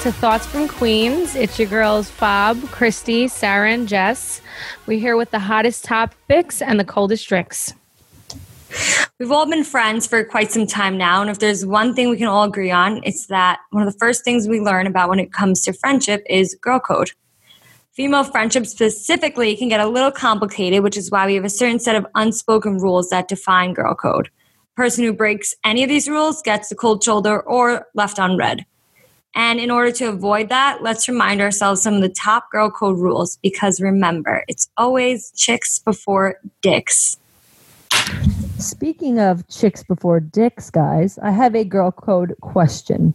[0.00, 1.36] To Thoughts from Queens.
[1.36, 4.40] It's your girls, Fob, Christy, Sarah, and Jess.
[4.86, 7.74] We're here with the hottest topics and the coldest drinks.
[9.18, 12.16] We've all been friends for quite some time now, and if there's one thing we
[12.16, 15.20] can all agree on, it's that one of the first things we learn about when
[15.20, 17.10] it comes to friendship is girl code.
[17.92, 21.78] Female friendship specifically can get a little complicated, which is why we have a certain
[21.78, 24.30] set of unspoken rules that define girl code.
[24.76, 28.38] The person who breaks any of these rules gets the cold shoulder or left on
[28.38, 28.64] red.
[29.34, 32.98] And in order to avoid that, let's remind ourselves some of the top girl code
[32.98, 37.16] rules because remember, it's always chicks before dicks.
[38.58, 43.14] Speaking of chicks before dicks, guys, I have a girl code question.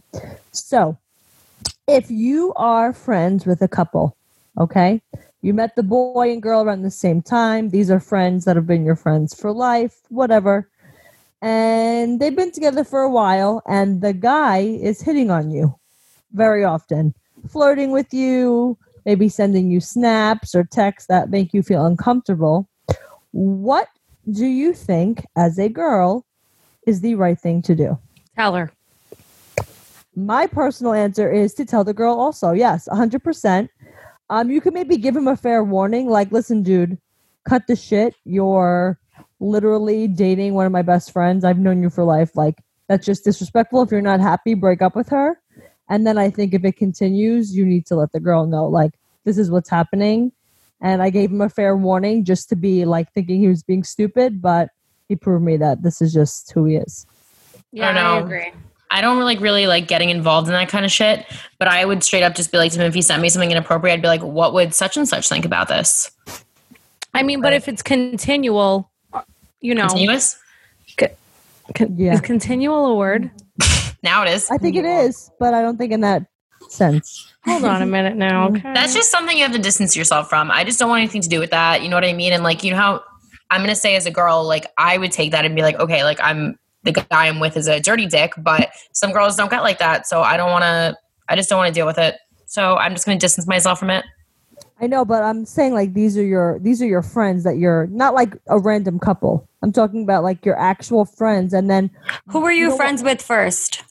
[0.52, 0.96] So,
[1.86, 4.16] if you are friends with a couple,
[4.58, 5.00] okay,
[5.42, 8.66] you met the boy and girl around the same time, these are friends that have
[8.66, 10.68] been your friends for life, whatever,
[11.42, 15.78] and they've been together for a while, and the guy is hitting on you
[16.32, 17.14] very often,
[17.48, 22.68] flirting with you, maybe sending you snaps or texts that make you feel uncomfortable.
[23.32, 23.88] What
[24.30, 26.26] do you think, as a girl,
[26.86, 27.98] is the right thing to do?
[28.34, 28.72] Tell her.
[30.14, 32.52] My personal answer is to tell the girl also.
[32.52, 33.68] Yes, 100%.
[34.30, 36.98] Um, you can maybe give him a fair warning, like, listen, dude,
[37.48, 38.14] cut the shit.
[38.24, 38.98] You're
[39.38, 41.44] literally dating one of my best friends.
[41.44, 42.34] I've known you for life.
[42.34, 43.82] Like, that's just disrespectful.
[43.82, 45.40] If you're not happy, break up with her.
[45.88, 48.92] And then I think if it continues, you need to let the girl know, like,
[49.24, 50.32] this is what's happening.
[50.80, 53.84] And I gave him a fair warning just to be like thinking he was being
[53.84, 54.70] stupid, but
[55.08, 57.06] he proved me that this is just who he is.
[57.72, 58.52] Yeah, I don't I agree.
[58.90, 61.26] I don't really really like getting involved in that kind of shit,
[61.58, 63.50] but I would straight up just be like to him if he sent me something
[63.50, 66.10] inappropriate, I'd be like, "What would such and such think about this?"
[67.14, 68.90] I mean, but if it's continual,
[69.60, 70.38] you know, Continuous?
[71.74, 72.12] con- Yeah.
[72.14, 73.30] is continual a word?
[74.06, 74.48] Now it is.
[74.52, 76.26] I think it is, but I don't think in that
[76.68, 77.34] sense.
[77.44, 78.50] Hold on a minute now.
[78.50, 78.60] Okay.
[78.72, 80.48] That's just something you have to distance yourself from.
[80.48, 81.82] I just don't want anything to do with that.
[81.82, 82.32] You know what I mean?
[82.32, 83.02] And like, you know how
[83.50, 86.04] I'm gonna say as a girl, like I would take that and be like, okay,
[86.04, 89.64] like I'm the guy I'm with is a dirty dick, but some girls don't get
[89.64, 90.06] like that.
[90.06, 90.96] So I don't wanna
[91.28, 92.14] I just don't want to deal with it.
[92.46, 94.04] So I'm just gonna distance myself from it.
[94.80, 97.86] I know, but I'm saying like these are your these are your friends that you're
[97.88, 99.48] not like a random couple.
[99.62, 101.90] I'm talking about like your actual friends, and then
[102.28, 103.82] Who were you know friends with first?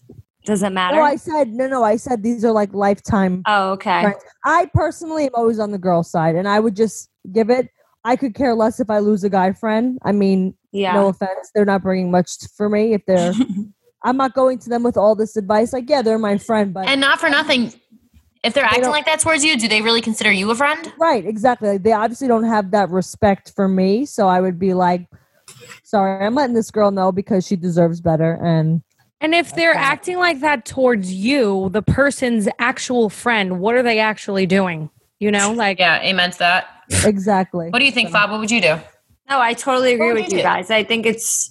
[0.45, 0.97] Does it matter?
[1.00, 3.41] oh, I said no, no, I said these are like lifetime.
[3.45, 4.01] oh, okay.
[4.03, 4.23] friends.
[4.45, 7.69] I personally am always on the girl side, and I would just give it.
[8.03, 9.97] I could care less if I lose a guy friend.
[10.03, 10.94] I mean, Yeah.
[10.94, 12.94] no offense, they're not bringing much for me.
[12.94, 13.34] If they're,
[14.03, 15.73] I'm not going to them with all this advice.
[15.73, 17.73] Like, yeah, they're my friend, but And not for nothing.
[18.44, 20.94] If they're acting don't- like that towards you, do they really consider you a friend?
[21.00, 21.67] Right, exactly.
[21.69, 25.07] Like, they obviously don't have that respect for me, so I would be like,
[25.84, 28.84] "Sorry, I'm letting this girl know because she deserves better." And
[29.21, 33.99] And if they're acting like that towards you, the person's actual friend, what are they
[33.99, 34.89] actually doing?
[35.19, 36.67] You know, like Yeah, amen to that.
[37.03, 37.69] exactly.
[37.69, 38.29] What do you think, Fab?
[38.29, 38.75] What would you do?
[39.29, 40.69] No, I totally agree with you you guys.
[40.69, 41.49] I think it's,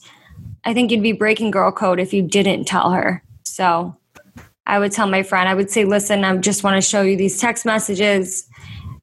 [0.64, 3.22] I think you'd be breaking girl code if you didn't tell her.
[3.42, 3.97] So
[4.66, 7.16] I would tell my friend, I would say, listen, I just want to show you
[7.16, 8.48] these text messages.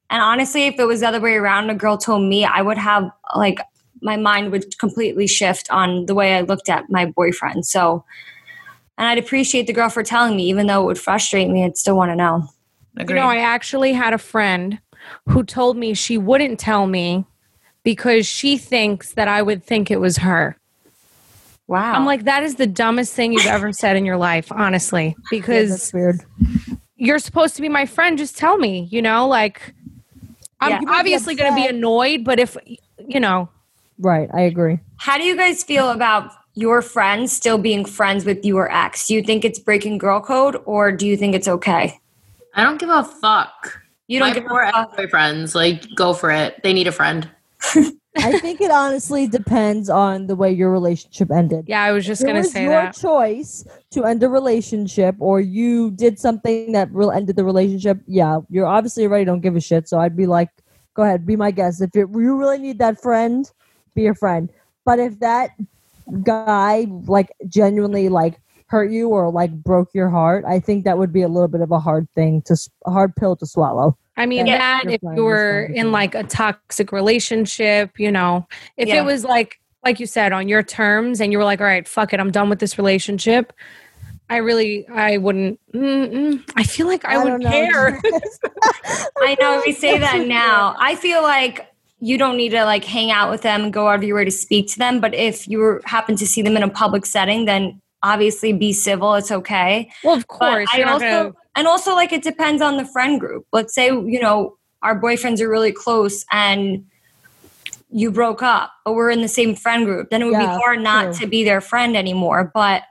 [0.08, 2.78] And honestly, if it was the other way around, a girl told me, I would
[2.78, 3.58] have like,
[4.00, 7.66] my mind would completely shift on the way I looked at my boyfriend.
[7.66, 8.04] So,
[8.98, 11.76] and I'd appreciate the girl for telling me, even though it would frustrate me, I'd
[11.76, 12.48] still want to know.
[12.98, 13.16] You Agree.
[13.16, 14.78] know, I actually had a friend
[15.28, 17.24] who told me she wouldn't tell me
[17.84, 20.56] because she thinks that I would think it was her.
[21.68, 21.92] Wow.
[21.94, 25.38] I'm like, that is the dumbest thing you've ever said in your life, honestly, Yeah,
[25.38, 26.20] because that's weird.
[26.96, 28.18] you're supposed to be my friend.
[28.18, 29.74] Just tell me, you know, like
[30.60, 30.80] I'm Yeah.
[30.80, 32.56] You be obviously going to be annoyed, but if,
[33.08, 33.48] you know,
[33.98, 34.80] Right, I agree.
[34.96, 39.06] How do you guys feel about your friends still being friends with your ex?
[39.06, 41.98] Do you think it's breaking girl code or do you think it's okay?
[42.54, 43.80] I don't give a fuck.
[44.08, 44.96] You don't My give poor a fuck.
[44.96, 46.60] boyfriends, like, go for it.
[46.62, 47.28] They need a friend.
[48.18, 51.64] I think it honestly depends on the way your relationship ended.
[51.66, 52.94] yeah, I was just If it going to was say your that.
[52.94, 58.00] choice to end a relationship, or you did something that real ended the relationship.
[58.06, 59.88] Yeah, you're obviously already don't give a shit.
[59.88, 60.50] So I'd be like,
[60.92, 61.80] go ahead, be my guest.
[61.80, 63.50] If you you really need that friend,
[63.94, 64.50] be a friend.
[64.84, 65.52] But if that
[66.22, 71.12] guy like genuinely like hurt you or like broke your heart, I think that would
[71.12, 73.96] be a little bit of a hard thing to s- a hard pill to swallow.
[74.16, 74.58] I mean, Yeah.
[74.58, 78.46] that if you were in like a toxic relationship, you know,
[78.76, 79.02] if Yeah.
[79.02, 81.86] it was like, like you said, on your terms and you were like, all right,
[81.88, 83.52] fuck it, I'm done with this relationship.
[84.30, 88.00] I really, I wouldn't, mm-mm, I feel like I, I would care.
[89.20, 90.76] I know we say that now.
[90.78, 91.66] I feel like
[92.02, 94.24] you don't need to like hang out with them and go out of your way
[94.24, 95.00] to speak to them.
[95.00, 99.14] But if you happen to see them in a public setting, then obviously be civil.
[99.14, 99.88] It's okay.
[100.02, 103.20] well, of But course, I also gonna And also, like, it depends on the friend
[103.20, 103.46] group.
[103.52, 106.84] Let's say, you know, our boyfriends are really close and
[107.92, 110.10] you broke up, but we're in the same friend group.
[110.10, 111.20] Then it would Yeah, be hard not true.
[111.20, 112.50] to be their friend anymore.
[112.52, 112.82] But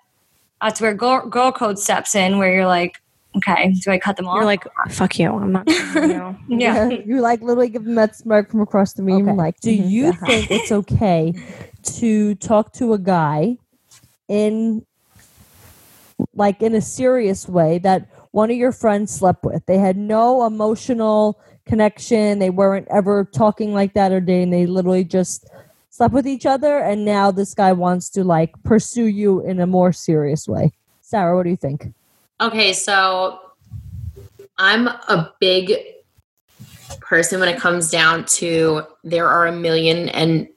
[0.61, 3.00] that's where girl, girl code steps in, where you're like,
[3.37, 4.35] okay, do I cut them off?
[4.35, 5.31] You're like, fuck you.
[5.31, 5.67] I'm not.
[5.69, 6.35] you know.
[6.47, 6.89] yeah.
[6.89, 9.27] you like literally give them that smirk from across the room.
[9.29, 9.37] Okay.
[9.37, 9.89] Like, do Mhm.
[9.89, 10.25] you Uh-huh.
[10.25, 11.33] think it's okay
[11.83, 13.57] to talk to a guy
[14.27, 14.85] in
[16.35, 19.65] like in a serious way that one of your friends slept with?
[19.65, 22.39] They had no emotional connection.
[22.39, 24.51] They weren't ever talking like that or dating.
[24.51, 25.47] They literally just
[25.89, 29.67] slept with each other, and now this guy wants to like pursue you in a
[29.67, 30.71] more serious way.
[31.01, 31.93] Sarah, what do you think?
[32.41, 33.39] Okay, so
[34.57, 35.73] I'm a big
[36.99, 40.47] person when it comes down to there are a million and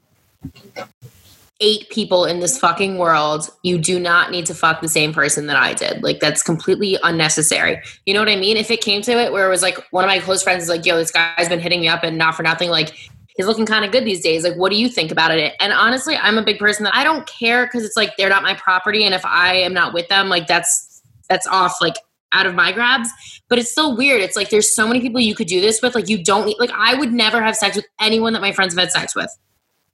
[1.60, 3.50] eight people in this fucking world.
[3.62, 6.02] You do not need to fuck the same person that I did.
[6.02, 7.80] Like that's completely unnecessary.
[8.06, 8.56] You know what I mean?
[8.56, 10.68] If it came to it where it was like one of my close friends is
[10.70, 12.94] like, yo, this guy's been hitting me up and not for nothing, like
[13.36, 14.42] he's looking kind of good these days.
[14.42, 15.54] Like, what do you think about it?
[15.60, 18.42] And honestly, I'm a big person that I don't care because it's like they're not
[18.42, 19.04] my property.
[19.04, 20.93] And if I am not with them, like that's
[21.28, 21.94] that's off like
[22.32, 23.08] out of my grabs.
[23.48, 24.20] But it's still weird.
[24.20, 25.94] It's like there's so many people you could do this with.
[25.94, 28.74] Like you don't need like I would never have sex with anyone that my friends
[28.74, 29.30] have had sex with.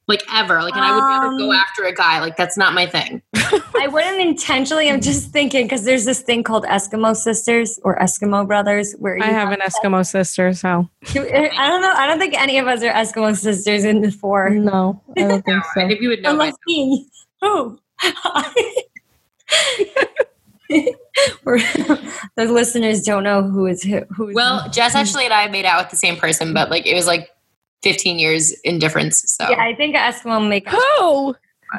[0.08, 0.60] Like ever.
[0.62, 2.20] Like and I would never go Um, after a guy.
[2.20, 3.22] Like that's not my thing.
[3.34, 4.90] I wouldn't intentionally.
[4.90, 9.22] I'm just thinking because there's this thing called Eskimo sisters or Eskimo brothers where you
[9.22, 11.92] I have an Eskimo sister, so I don't know.
[11.96, 14.50] I don't think any of us are Eskimo sisters in the four.
[14.50, 15.80] No, I don't think so.
[15.80, 17.06] I think you would know Unless me.
[17.40, 17.78] Who?
[21.44, 21.62] We're-
[22.36, 24.00] the listeners don't know who is who.
[24.16, 26.86] who is Well, Jess actually and I made out with the same person, but like
[26.86, 27.28] it was like
[27.82, 29.22] 15 years in difference.
[29.36, 31.34] So yeah, I think Eskimo make who?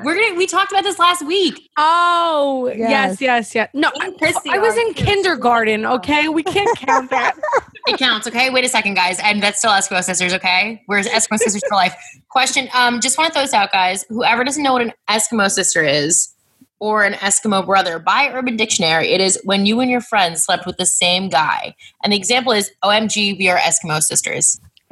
[0.06, 1.70] we're gonna we talked about this last week.
[1.78, 3.22] Oh, yes, Yes.
[3.22, 3.70] yes, yes.
[3.74, 5.04] No, I, Christy I was in too.
[5.06, 5.86] kindergarten.
[5.86, 7.36] Okay, we can't count that.
[7.88, 8.52] It counts, okay?
[8.52, 9.20] Wait a second, guys.
[9.24, 10.84] And that's still Eskimo Sisters, okay?
[10.88, 11.96] We're Eskimo Sisters for life.
[12.30, 14.06] Question, um, just want to throw this out, guys.
[14.10, 16.32] Whoever doesn't know what an Eskimo sister is
[16.82, 20.66] or an Eskimo brother, by Urban Dictionary, it is when you and your friends slept
[20.66, 21.76] with the same guy.
[22.04, 24.60] And the example is OMG, we are Eskimo sisters.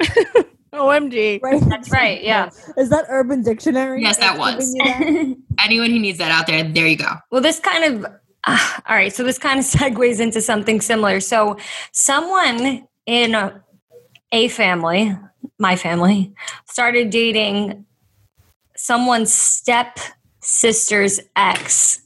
[0.72, 1.42] OMG.
[1.42, 1.60] Right?
[1.68, 2.22] That's right.
[2.22, 2.48] Yeah.
[2.78, 4.02] Is that Urban Dictionary?
[4.02, 4.72] Yes, that was.
[4.74, 5.36] that?
[5.64, 7.10] Anyone who needs that out there, there you go.
[7.32, 8.06] Well, this kind of,
[8.44, 11.18] uh, all right, so this kind of segues into something similar.
[11.18, 11.58] So,
[11.90, 13.60] someone in a,
[14.30, 15.12] a family,
[15.58, 16.32] my family,
[16.66, 17.84] started dating
[18.76, 19.98] someone's step
[20.40, 22.00] sister's ex.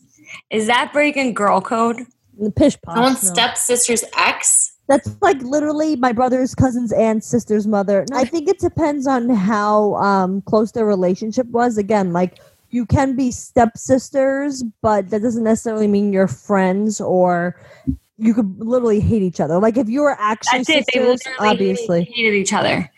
[0.51, 2.07] Is that breaking girl code?
[2.39, 2.95] The pish posh.
[2.95, 3.33] Someone's no.
[3.33, 4.73] stepsister's ex?
[4.87, 8.05] That's like literally my brother's cousin's aunt's sister's mother.
[8.13, 11.79] I think it depends on how um, close their relationship was.
[11.79, 12.39] Again, like
[12.71, 17.59] you can be stepsisters, but that doesn't necessarily mean you're friends or
[18.19, 19.59] you could literally hate each other.
[19.59, 20.85] Like if you were actually That's it.
[20.93, 22.05] They sisters, literally obviously.
[22.13, 22.91] hated each other.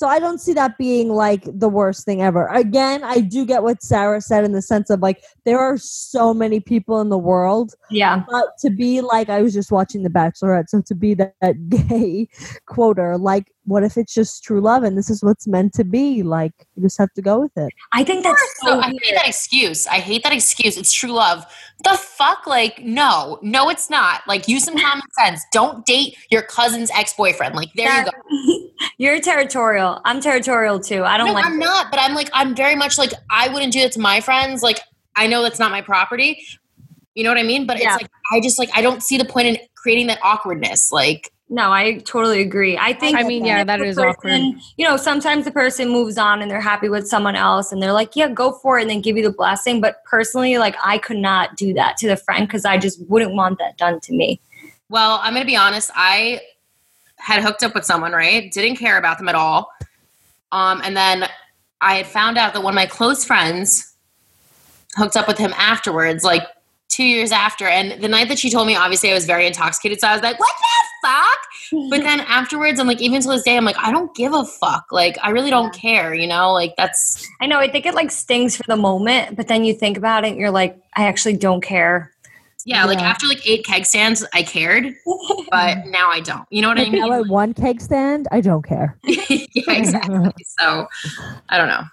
[0.00, 2.46] So I don't see that being like the worst thing ever.
[2.46, 6.32] Again, I do get what Sarah said in the sense of like there are so
[6.32, 8.24] many people in the world, Yeah.
[8.30, 11.68] but to be like I was just watching The Bachelorette, so to be that, that
[11.88, 12.30] gay
[12.64, 16.22] quoter, like what if it's just true love and this is what's meant to be?
[16.22, 17.70] Like you just have to go with it.
[17.92, 19.02] I think that's So so I weird.
[19.02, 19.86] hate that excuse.
[19.86, 20.76] I hate that excuse.
[20.76, 21.44] It's true love.
[21.84, 22.46] The fuck?
[22.46, 24.20] Like, no, no, it's not.
[24.26, 25.42] Like, use some common sense.
[25.52, 27.54] Don't date your cousin's ex boyfriend.
[27.54, 28.68] Like, there you go.
[28.98, 30.00] You're territorial.
[30.04, 31.04] I'm territorial too.
[31.04, 31.90] I don't No, like I'm not.
[31.90, 34.62] But I'm like, I'm very much like, I wouldn't do that to my friends.
[34.62, 34.80] Like,
[35.16, 36.42] I know that's not my property.
[37.14, 37.66] You know what I mean?
[37.66, 37.94] But Yeah.
[37.94, 40.92] it's like, I just like, I don't see the point in creating that awkwardness.
[40.92, 42.78] Like, No, I totally agree.
[42.78, 44.62] I think I mean, yeah, that is person- awkward.
[44.76, 47.92] You know, sometimes the person moves on and they're happy with someone else and they're
[47.92, 49.80] like, yeah, go for it and then give you the blessing.
[49.80, 53.34] But personally, like, I could not do that to the friend because I just wouldn't
[53.34, 54.40] want that done to me.
[54.88, 55.90] well, I'm going to be honest.
[55.94, 56.40] I
[57.16, 58.50] had hooked up with someone, right?
[58.52, 59.72] Didn't care about them at all.
[60.52, 61.28] Um, and then
[61.80, 63.92] I had found out that one of my close friends
[64.96, 66.42] hooked up with him afterwards, like
[66.88, 67.66] two years after.
[67.66, 70.00] And the night that she told me, obviously, I was very intoxicated.
[70.00, 70.64] So I was like, what the
[71.02, 71.38] fuck?
[71.90, 74.44] But then afterwards, I'm like, even to this day, I'm like, I don't give a
[74.44, 74.86] fuck.
[74.90, 76.52] Like, I really don't care, you know?
[76.52, 79.74] Like, that's, I know, I think it like stings for the moment, but then you
[79.74, 82.12] think about it and you're like, I actually don't care.
[82.66, 84.94] yeah, like after like eight keg stands, I cared,
[85.50, 86.46] but now I don't.
[86.50, 87.00] You know what I mean?
[87.00, 87.24] now mean?
[87.24, 88.96] at one keg stand, I don't care.
[89.04, 90.32] yeah, exactly.
[90.58, 90.86] So
[91.48, 91.84] I don't know.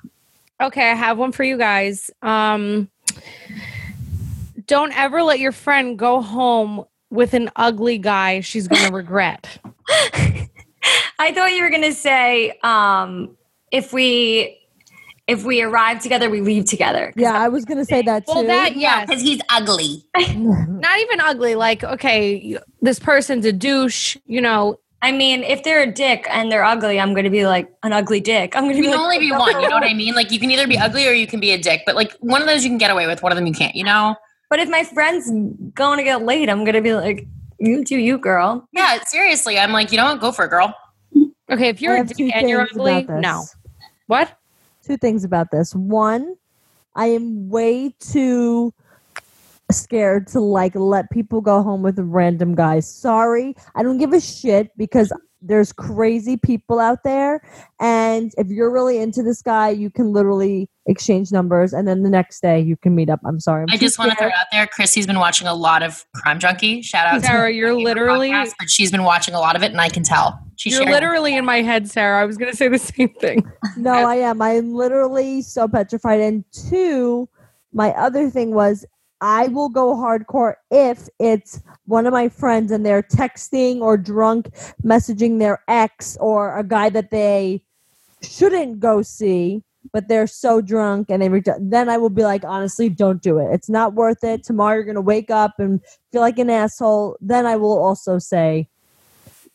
[0.60, 2.10] Okay, I have one for you guys.
[2.22, 2.90] Um,
[4.66, 9.60] don't ever let your friend go home with an ugly guy she's going to regret.
[11.20, 13.36] I thought you were gonna say um,
[13.72, 14.58] if we
[15.28, 17.12] if we arrive together, we leave together.
[17.16, 18.34] Yeah, I was gonna say that too.
[18.34, 20.06] Well, that yes, because he's ugly.
[20.16, 21.56] not even ugly.
[21.56, 24.16] Like, okay, this person's a douche.
[24.26, 27.46] You know, I mean, if they're a dick and they're ugly, I'm going to be
[27.46, 28.56] like an ugly dick.
[28.56, 29.62] I'm going to You be can like, only be one.
[29.62, 30.16] You know what I mean?
[30.16, 31.84] Like you can either be ugly or you can be a dick.
[31.86, 33.22] But like one of those you can get away with.
[33.22, 33.76] One of them you can't.
[33.76, 34.16] You know?
[34.50, 35.30] But if my friend's
[35.74, 37.28] going to get laid, I'm going to be like,
[37.60, 38.68] you do you, girl.
[38.72, 39.04] Yeah.
[39.04, 40.22] Seriously, I'm like, you know what?
[40.22, 40.74] Go for it, girl.
[41.52, 43.22] okay, if you're a have dick two and you're things ugly, about this.
[43.22, 43.46] no.
[44.08, 44.38] What?
[44.84, 45.76] Two things about this.
[45.76, 46.36] One,
[46.96, 48.74] I am way too
[49.72, 52.90] scared to like let people go home with random guys.
[52.90, 57.42] Sorry, I don't give a shit because there's crazy people out there
[57.80, 62.10] and if you're really into this guy you can literally exchange numbers and then the
[62.10, 64.28] next day you can meet up i'm sorry I'm I too just want to throw
[64.30, 64.66] out there.
[64.66, 66.82] Chrissy's been watching a lot of Crime Junkie.
[66.82, 69.72] Shout out to Sarah, you're literally podcast, but she's been watching a lot of it,
[69.72, 70.40] and I can tell.
[70.56, 72.22] She you're shared- literally in my head, Sarah.
[72.22, 73.44] I was gonna say the same thing.
[73.78, 74.42] No, I am.
[74.42, 76.20] I'm literally so petrified.
[76.20, 77.30] And two,
[77.74, 78.86] my other thing was
[79.22, 84.50] I will go hardcore if it's one of my friends and they're texting or drunk
[84.84, 87.64] messaging their ex or a guy that they
[88.22, 91.58] shouldn't go see, but they're so drunk and they reach out.
[91.60, 93.48] Then I will be like, honestly, don't do it.
[93.54, 94.44] It's not worth it.
[94.44, 95.82] Tomorrow you're going to wake up and
[96.12, 97.18] feel like an asshole.
[97.22, 98.68] Then I will also say,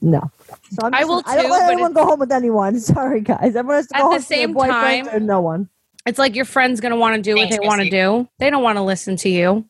[0.00, 0.20] no.
[0.72, 2.80] So I'm I will I don't let anyone go home with anyone.
[2.80, 3.54] Sorry, guys.
[3.54, 5.68] Everyone has to At go the home to their same time- or no one.
[6.06, 8.28] It's like your friend's gonna want to do what they want to do.
[8.38, 9.64] They don't want to listen to you.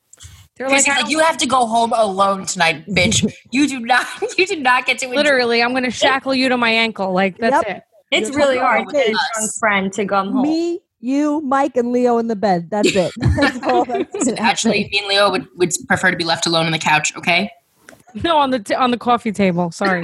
[0.57, 3.31] They're like, like, you have to go home alone tonight, bitch.
[3.53, 4.07] you do not.
[4.39, 7.12] You do not get to enjoy- literally, I'm gonna shackle you to my ankle.
[7.12, 7.77] Like that's Yep.
[7.77, 7.83] it.
[8.11, 9.57] It's You're really hard about to get a us.
[9.59, 10.43] friend to come home.
[10.43, 12.69] Me, you, Mike, and Leo in the bed.
[12.71, 13.11] That's it.
[13.19, 16.79] That's that's actually, me and Leo would, would prefer to be left alone on the
[16.79, 17.15] couch.
[17.17, 17.51] Okay.
[18.23, 19.71] No, on the t- on the coffee table.
[19.71, 20.03] Sorry.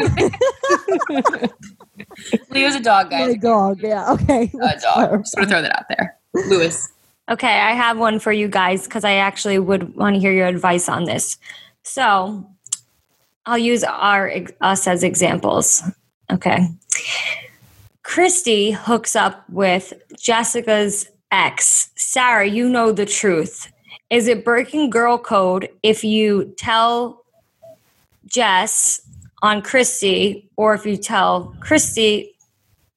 [2.51, 3.37] Leo's a dog, my guys.
[3.37, 3.81] dog.
[3.83, 4.11] Yeah.
[4.13, 4.51] Okay.
[4.55, 5.21] A dog.
[5.25, 6.17] Just want to throw that out there.
[6.47, 6.91] Lewis.
[7.31, 10.47] Okay, I have one for you guys because I actually would want to hear your
[10.47, 11.37] advice on this.
[11.83, 12.49] So
[13.45, 15.83] I'll use our us as examples.
[16.31, 16.69] Okay.
[18.03, 21.91] Christy hooks up with Jessica's ex.
[21.97, 23.71] Sarah, you know the truth.
[24.11, 27.25] Is it breaking girl code if you tell
[28.27, 29.03] Jess
[29.43, 32.35] on Christy or if you tell Christy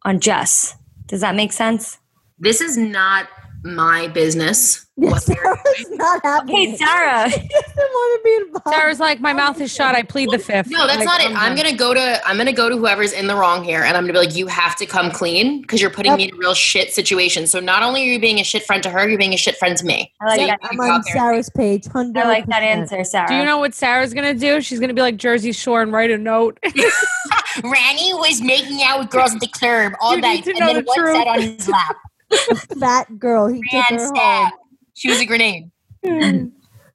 [0.04, 0.76] on Jess?
[1.08, 1.98] Does that make sense?
[2.42, 3.28] This is not
[3.64, 4.88] my business.
[4.98, 6.72] Yes, What Sarah's not happening.
[6.72, 7.30] Hey, Sarah.
[7.30, 8.68] She doesn't want to be involved.
[8.76, 9.94] Sarah's like, my mouth is shut.
[9.94, 10.68] I plead the fifth.
[10.72, 11.28] No, that's Like, not it.
[11.30, 13.96] I'm I'm gonna go to I'm gonna go to whoever's in the wrong here, and
[13.96, 16.18] I'm gonna be like, you have to come clean because you're putting Yep.
[16.18, 17.46] me in a real shit situation.
[17.46, 19.58] So not only are you being a shit friend to her, you're being a shit
[19.58, 20.12] friend to me.
[20.20, 20.60] I like So that.
[20.64, 21.04] I'm on.
[21.04, 21.86] Sarah's page.
[21.86, 23.28] 100 I like that answer, Sarah.
[23.28, 24.60] Do you know what Sarah's gonna do?
[24.62, 26.58] She's gonna be like Jersey Shore and write a note.
[27.64, 30.82] Ronnie was making out with girls at the club all You night, and then the
[30.84, 31.16] what truth.
[31.16, 31.96] sat on his lap?
[32.80, 33.48] Fat girl.
[33.48, 34.52] He took Ran her home.
[34.94, 35.72] She was a grenade.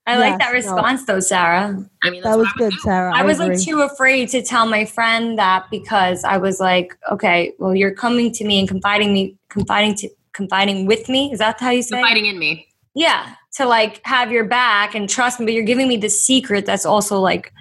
[0.09, 0.53] I like Yes, that no.
[0.53, 1.85] response though, Sarah.
[2.05, 2.79] I mean, That was what I would good, do.
[2.83, 3.13] Sarah.
[3.17, 3.57] I was agree.
[3.57, 7.95] like too afraid to tell my friend that because I was like, okay, well, you're
[7.95, 11.33] coming to me and confiding me, confiding to, confiding with me.
[11.33, 11.97] Is that how you say?
[11.97, 12.01] it?
[12.01, 12.69] Confiding in me.
[12.95, 16.67] Yeah, to like have your back and trust me, but you're giving me the secret
[16.67, 17.53] that's also like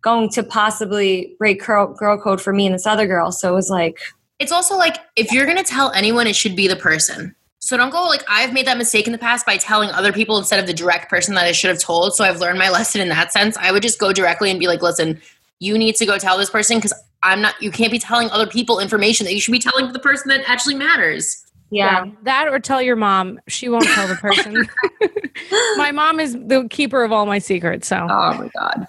[0.00, 3.30] going to possibly break girl, girl code for me and this other girl.
[3.30, 3.98] So it was like,
[4.40, 7.34] It's also like if you're gonna tell anyone, it should be the person.
[7.60, 10.38] So don't go like I've made that mistake in the past by telling other people
[10.38, 12.14] instead of the direct person that I should have told.
[12.16, 13.56] So I've learned my lesson in that sense.
[13.58, 15.20] I would just go directly and be like, listen,
[15.60, 17.60] you need to go tell this person because I'm not.
[17.62, 20.40] You can't be telling other people information that you should be telling the person that
[20.48, 21.44] actually matters.
[21.70, 22.06] yeah.
[22.22, 23.38] That or tell your mom.
[23.46, 24.66] She won't tell the person.
[25.76, 28.86] my mom is the keeper of all my secrets, so Oh my god.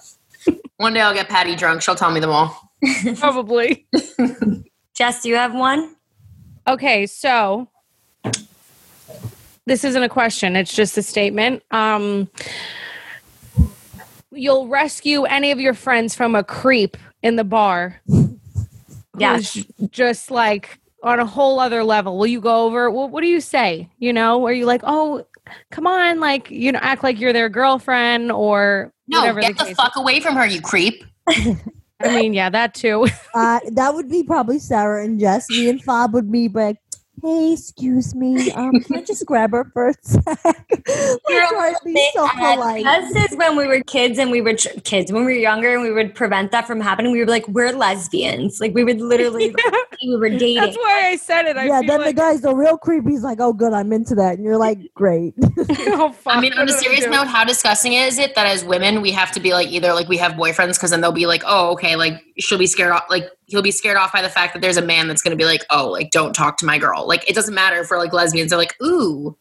[0.78, 1.82] One day I'll get Patty drunk.
[1.82, 2.72] She'll tell me them all.
[3.18, 3.86] probably.
[5.02, 5.96] Jess, do you have one?
[6.68, 7.68] Okay, so
[9.66, 11.64] this isn't a question, it's just a statement.
[11.72, 12.30] Um
[14.32, 18.00] you'll rescue any of your friends from a creep in the bar.
[19.18, 19.56] Yes.
[19.56, 22.20] who's Just like on a whole other level.
[22.20, 22.92] Will you go over?
[22.92, 23.90] What, what do you say?
[23.98, 25.26] You know, are you like, oh,
[25.72, 29.64] come on, like, you know, act like you're their girlfriend or No, whatever get the
[29.64, 29.78] the case.
[29.78, 31.04] fuck away from her, you creep.
[32.04, 33.08] I mean, yeah, that too.
[33.34, 35.50] Uh, that would be probably Sarah and Jess.
[35.50, 36.76] Me and Fob would be like,
[37.22, 38.52] hey, excuse me.
[38.52, 40.26] Um, can I just grab her for a sec?
[40.44, 40.58] like,
[41.28, 42.86] try to be so polite.
[42.86, 45.74] Us is when we were kids and we were tr- kids when we were younger
[45.74, 47.12] and we would prevent that from happening.
[47.12, 48.60] We were like, we're lesbians.
[48.60, 49.54] Like we would literally,
[50.04, 50.64] we were dating.
[50.64, 51.58] That's why I said it.
[51.58, 53.08] I yeah, feel then the guy's the real creep.
[53.08, 54.36] He's like, oh, good, I'm into that.
[54.36, 55.34] And you're like, great.
[55.58, 59.02] oh, fuck, I mean, on a serious note, how disgusting is it that as women
[59.02, 61.44] we have to be like either like we have boyfriends because then they'll be like,
[61.46, 64.54] oh, okay, like she'll be scared off, like he'll be scared off by the fact
[64.54, 66.78] that there's a man that's going to be like, oh, like don't talk to my
[66.78, 67.08] girl.
[67.08, 68.50] Like it doesn't matter if we're like lesbians.
[68.50, 69.38] They're like, ooh,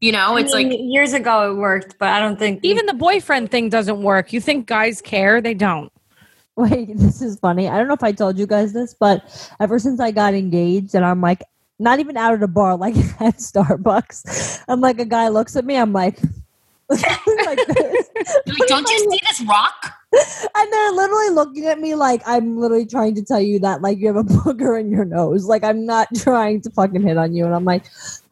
[0.00, 2.86] you know, I it's mean, like years ago it worked, but I don't think Even
[2.86, 4.32] the boyfriend thing doesn't work.
[4.32, 5.40] You think guys care?
[5.40, 5.92] They don't.
[6.56, 7.68] Wait, this is funny.
[7.68, 10.94] I don't know if I told you guys this, but ever since I got engaged
[10.94, 11.42] and I'm like,
[11.78, 15.64] not even out of a bar, like at Starbucks, I'm like, a guy looks at
[15.64, 16.18] me, I'm like,
[16.88, 18.10] like this.
[18.46, 19.92] like, don't you see this rock?
[20.58, 23.98] And they're literally looking at me like I'm literally trying to tell you that like
[23.98, 25.44] you have a booger in your nose.
[25.44, 27.44] Like I'm not trying to fucking hit on you.
[27.44, 27.84] And I'm like,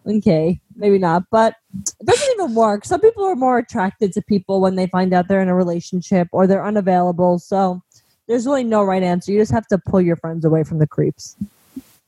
[0.06, 1.24] okay, maybe not.
[1.30, 1.56] But
[2.00, 2.86] it doesn't even work.
[2.86, 6.28] Some people are more attracted to people when they find out they're in a relationship
[6.32, 7.38] or they're unavailable.
[7.38, 7.82] So
[8.26, 9.30] there's really no right answer.
[9.30, 11.36] You just have to pull your friends away from the creeps.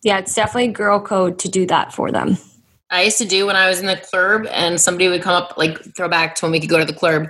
[0.02, 2.38] yeah, it's definitely girl code to do that for them.
[2.90, 5.56] I used to do when I was in the club and somebody would come up,
[5.56, 7.28] like throw back to when we could go to the club.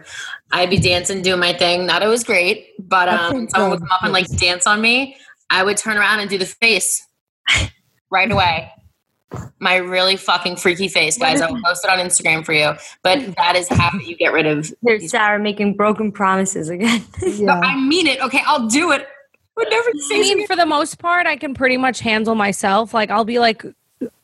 [0.53, 1.87] I'd be dancing, doing my thing.
[1.87, 5.17] Not always great, but um, someone would come up and like dance on me.
[5.51, 7.07] I would turn around and do the face
[8.11, 8.71] right away.
[9.59, 11.41] My really fucking freaky face, guys.
[11.41, 12.73] I will post it on Instagram for you.
[13.03, 14.73] But that is how you get rid of.
[14.87, 17.05] Here's Sarah making broken promises again.
[17.23, 17.61] Yeah.
[17.61, 18.21] I mean it.
[18.23, 19.07] Okay, I'll do it.
[19.59, 22.93] Never I mean, for the most part, I can pretty much handle myself.
[22.93, 23.65] Like, I'll be like,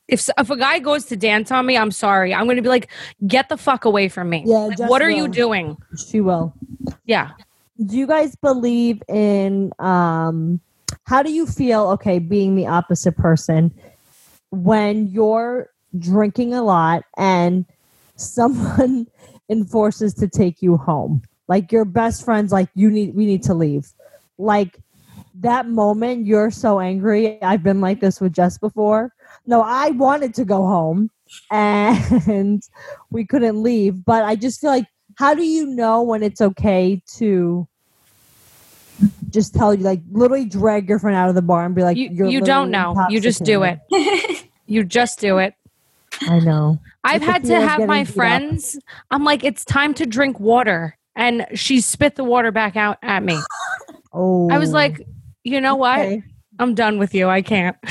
[0.09, 2.35] if if a guy goes to dance on me, I'm sorry.
[2.35, 2.91] I'm going to be like,
[3.27, 4.45] get the fuck away from me.
[4.47, 5.77] Yeah, Like, what are you doing?
[6.09, 6.55] She will.
[7.05, 7.31] Yeah.
[7.87, 10.61] do you guys believe in um
[11.05, 13.73] how do you feel okay being the opposite person
[14.51, 17.65] when you're drinking a lot and
[18.17, 19.07] someone
[19.49, 23.55] enforces to take you home like your best friends like you need we need to
[23.55, 23.93] leave
[24.39, 24.79] like
[25.35, 29.13] that moment you're so angry i've been like this with jess before
[29.47, 31.11] no i wanted to go home
[31.51, 32.63] and
[33.11, 37.03] we couldn't leave but i just feel like how do you know when it's okay
[37.17, 37.67] to
[39.31, 41.97] just tell you like literally drag your friend out of the bar and be like
[41.97, 42.95] You, you're don't know.
[43.09, 43.79] You just do it.
[44.67, 45.55] You just do it.
[46.29, 48.15] i know I've had to have my beat up.
[48.15, 48.79] friends,
[49.11, 50.97] I'm like, it's time to drink water.
[51.17, 53.39] And she spit the water back out at me.
[54.13, 55.07] oh I was like,
[55.45, 56.21] you know what?
[56.59, 57.29] I'm done with you.
[57.29, 57.77] I can't.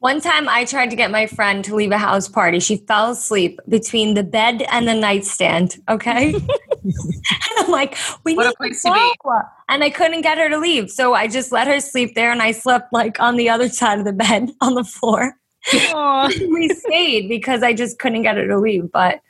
[0.00, 2.60] One time I tried to get my friend to leave a house party.
[2.60, 5.76] She fell asleep between the bed and the nightstand.
[5.88, 6.34] Okay.
[6.34, 6.50] and
[7.58, 9.30] I'm like, we What a need place to be.
[9.68, 10.90] And I couldn't get her to leave.
[10.90, 13.98] So I just let her sleep there and I slept like on the other side
[13.98, 15.34] of the bed on the floor.
[15.72, 18.92] We stayed because I just couldn't get her to leave.
[18.92, 19.20] But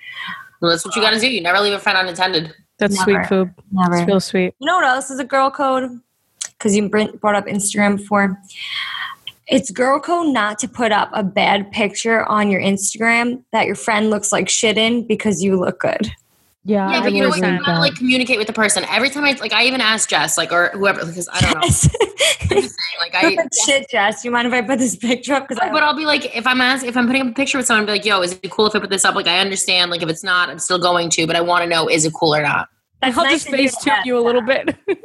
[0.61, 1.31] Well, that's what you got to do.
[1.31, 2.55] You never leave a friend unattended.
[2.79, 3.25] That's Never.
[3.25, 3.55] sweet food.
[3.73, 3.97] never.
[3.97, 4.55] It's real sweet.
[4.61, 5.99] You know what else is a girl code?
[6.53, 8.39] Because you brought up Instagram before.
[9.49, 13.77] It's girl code not to put up a bad picture on your Instagram that your
[13.77, 16.07] friend looks like shit in because you look good.
[16.65, 17.37] yeah, Yeah, I but you know what?
[17.39, 17.79] You gotta that.
[17.81, 18.85] like communicate with the person.
[18.91, 21.61] Every time I like, I even ask Jess, like, or whoever, because I don't know.
[21.63, 21.91] I'm just
[22.51, 23.37] saying, like, I.
[23.65, 24.23] shit, Jess.
[24.23, 25.49] You mind if I put this picture up?
[25.49, 27.67] Because But I'll be like, if I'm asking, if I'm putting up a picture with
[27.67, 29.15] someone, I'll be like, yo, is it cool if I put this up?
[29.15, 29.91] Like, I understand.
[29.91, 32.13] Like, if it's not, I'm still going to, but I want to know, is it
[32.13, 32.69] cool or not?
[33.01, 34.77] that's I'll nice just face tune you a little bit.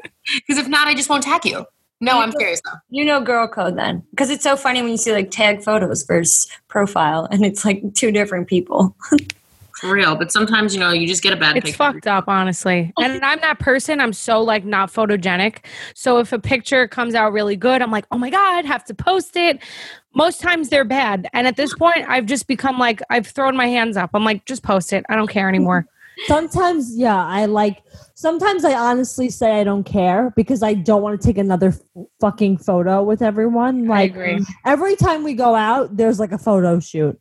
[0.48, 1.66] Because if not, I just won't tag you.
[2.04, 2.78] No, I'm serious though.
[2.90, 6.04] You know girl code then, because it's so funny when you see like tag photos
[6.04, 8.96] versus profile, and it's like two different people.
[9.84, 10.16] For real.
[10.16, 11.78] But sometimes, you know, you just get a bad it's picture.
[11.78, 12.94] fucked up, honestly.
[13.00, 14.00] And I'm that person.
[14.00, 15.66] I'm so like not photogenic.
[15.94, 18.94] So if a picture comes out really good, I'm like, oh my God, have to
[18.94, 19.60] post it.
[20.16, 21.28] Most times they're bad.
[21.34, 24.12] And at this point, I've just become like, I've thrown my hands up.
[24.14, 25.06] I'm like, just post it.
[25.10, 25.86] I don't care anymore.
[26.28, 31.20] Sometimes yeah i like sometimes i honestly say i don't care because i don't want
[31.20, 34.40] to take another f- fucking photo with everyone like agree.
[34.66, 37.20] every time we go out there's like a photo shoot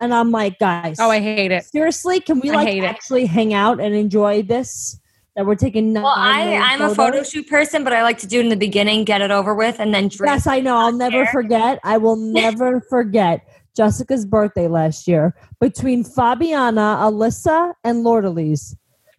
[0.00, 1.64] and i'm like guys Oh, I hate it.
[1.64, 2.86] seriously can we I like hate it.
[2.86, 4.98] actually hang out and enjoy this
[5.36, 8.40] that we're taking Well, I I'm a photo shoot person, but I like to do
[8.40, 10.28] it in the beginning, get it over with, and then drink.
[10.32, 11.26] yes i know i'll never there.
[11.26, 18.74] forget i will never forget jessica's birthday last year between fabiana alyssa and lordalise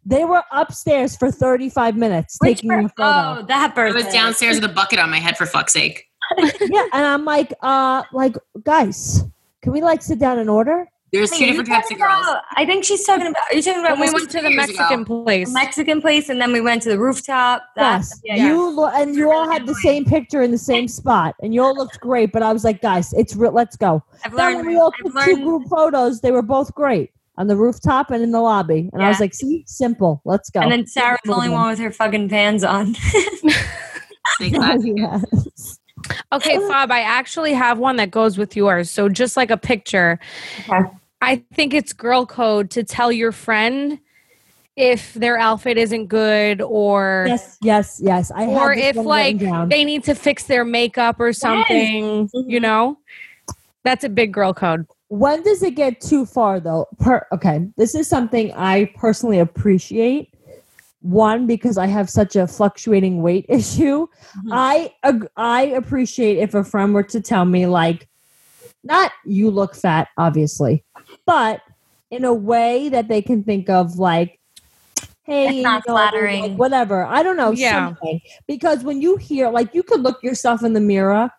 [0.05, 4.03] they were upstairs for 35 minutes Which taking bir- a photo Oh, that I birthday.
[4.03, 6.07] was downstairs with a bucket on my head for fuck's sake.
[6.39, 9.23] yeah, and I'm like, uh, like, guys,
[9.61, 10.89] can we like sit down and order?
[11.11, 12.25] There's Wait, two different types of girls.
[12.25, 13.43] about- I think she's talking about.
[13.51, 15.23] Are you talking about When we went to the Mexican ago.
[15.23, 15.51] place.
[15.53, 17.63] Mexican place, and then we went to the rooftop?
[17.75, 18.47] That, yes, yeah, yeah.
[18.47, 21.61] you lo- and you all had the same picture in the same spot, and you
[21.61, 22.31] all looked great.
[22.31, 23.51] But I was like, guys, it's real.
[23.51, 24.01] Let's go.
[24.23, 24.55] I've Then learned.
[24.57, 28.09] when we all I've took two group photos, they were both great on the rooftop
[28.11, 28.89] and in the lobby.
[28.93, 30.21] And I was like, see, simple.
[30.23, 30.61] Let's go.
[30.61, 32.95] and then Sarah's the only one with her fucking vans on.
[34.39, 35.79] Yes.
[36.31, 38.89] Okay, Fob, I actually have one that goes with yours.
[38.89, 40.19] So just like a picture.
[40.69, 40.89] Okay.
[41.21, 43.99] I think it's girl code to tell your friend
[44.75, 48.31] if their outfit isn't good or Yes, yes, yes.
[48.31, 49.37] I or if like
[49.69, 52.61] they need to fix their makeup or something, you Mhm.
[52.61, 52.97] know?
[53.83, 54.85] That's a big girl code.
[55.09, 60.33] when does it get too far though per okay this is something i personally appreciate
[61.01, 64.07] one because i have such a fluctuating weight issue
[64.45, 64.51] Mhm.
[64.53, 64.89] i
[65.35, 68.07] i appreciate if a friend were to tell me like
[68.83, 70.83] not you look fat obviously
[71.25, 71.61] but
[72.09, 74.39] in a way that they can think of like
[75.23, 76.57] hey That's not you know, like, flattering.
[76.57, 77.85] whatever i don't know Yeah.
[77.85, 81.29] something because when you hear like you could look yourself in the mirror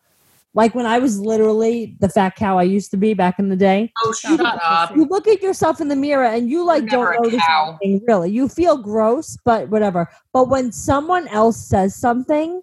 [0.55, 3.57] like when i was literally the fat cow i used to be back in the
[3.57, 4.96] day Oh, shut up.
[4.96, 7.78] you look at yourself in the mirror and you like You're don't a notice cow.
[7.83, 8.31] anything really.
[8.31, 10.09] You feel gross, but whatever.
[10.33, 12.62] But when someone else says something,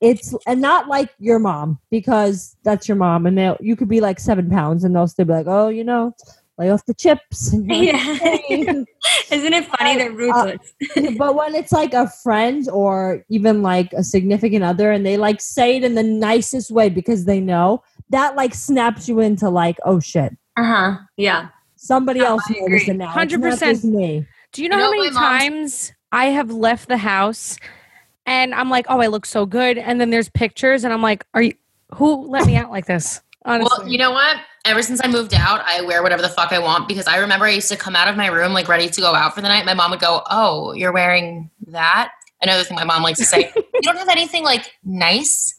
[0.00, 4.00] it's and not like your mom because that's your mom, and they you could be
[4.00, 6.14] like seven pounds and they'll still be like, oh, you know,
[6.58, 7.52] lay off the chips.
[7.52, 8.82] And you're like, Yeah.
[9.30, 9.96] Isn't it funny?
[9.96, 10.74] They're ruthless.
[11.18, 15.40] but when it's like a friend or even like a significant other and they like
[15.40, 19.78] say it in the nicest way because they know that like snaps you into like
[19.84, 20.96] oh shit Uh huh.
[21.16, 21.48] Yeah.
[21.76, 22.94] somebody No, else I noticed agree.
[22.94, 23.58] it now It's not 100%.
[23.60, 26.96] just me Do you know You how many my mom's- times I have left the
[26.98, 27.56] house
[28.26, 29.78] and I'm like, oh, I look so good.
[29.78, 31.54] And then there's pictures and I'm like, are you,
[31.94, 33.20] who let me out like this?
[33.44, 33.74] Honestly.
[33.78, 34.36] Well, you know what?
[34.66, 37.46] Ever since I moved out, I wear whatever the fuck I want because I remember
[37.46, 39.48] I used to come out of my room like ready to go out for the
[39.48, 39.64] night.
[39.64, 43.50] My mom would go, "Oh, you're wearing that." Another thing my mom likes to say,
[43.56, 45.58] "You don't have anything like nice."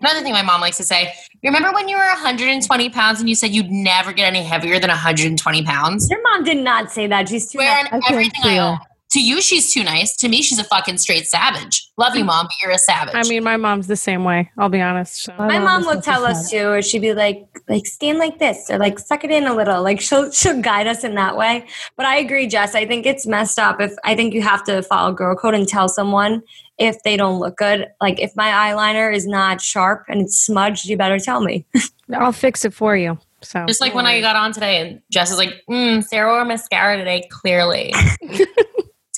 [0.00, 3.28] Another thing my mom likes to say, "You remember when you were 120 pounds and
[3.28, 7.06] you said you'd never get any heavier than 120 pounds?" Your mom did not say
[7.08, 7.28] that.
[7.28, 7.86] She's too Wearing nice.
[7.92, 8.78] I can't everything I own.
[9.18, 10.16] To you, she's too nice.
[10.18, 11.90] To me, she's a fucking straight savage.
[11.96, 13.16] Love you, mom, but you're a savage.
[13.16, 14.48] I mean, my mom's the same way.
[14.56, 15.24] I'll be honest.
[15.24, 15.34] So.
[15.36, 18.70] My mom is will tell us too, or she'd be like, like stand like this,
[18.70, 19.82] or like suck it in a little.
[19.82, 21.66] Like she'll she'll guide us in that way.
[21.96, 22.76] But I agree, Jess.
[22.76, 23.80] I think it's messed up.
[23.80, 26.44] If I think you have to follow girl code and tell someone
[26.78, 27.88] if they don't look good.
[28.00, 31.66] Like if my eyeliner is not sharp and it's smudged, you better tell me.
[32.14, 33.18] I'll fix it for you.
[33.42, 36.44] So Just like when I got on today, and Jess is like, mm, "Sarah wore
[36.44, 37.94] mascara today." Clearly,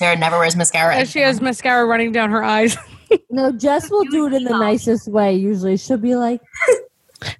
[0.01, 0.95] Sarah never wears mascara.
[0.95, 2.75] And she has mascara running down her eyes.
[3.29, 6.41] no jess will do it in the nicest way usually she'll be like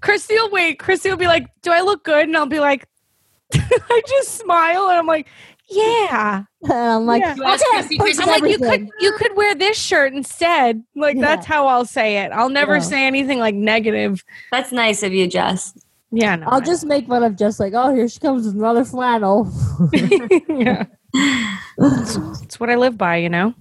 [0.02, 0.78] Christy will wait.
[0.78, 2.86] Christy will be like, "Do I look good?" And I'll be like,
[3.56, 5.28] I just smile and I'm like,
[5.71, 7.34] "Yeah." and i'm like Yeah.
[7.36, 10.84] You okay, Chrissy, perfect Chrissy, I'm like, "You could you could wear this shirt instead."
[10.95, 11.21] Like Yeah.
[11.21, 12.32] that's how I'll say it.
[12.32, 12.82] I'll never Yeah.
[12.82, 14.24] say anything like negative.
[14.52, 15.74] That's nice of you, Jess.
[16.12, 16.45] Yeah, no.
[16.47, 19.50] i'll just make fun of just like oh here she comes with another flannel
[19.93, 20.84] yeah.
[21.13, 23.54] It's, it's what I live by, you know.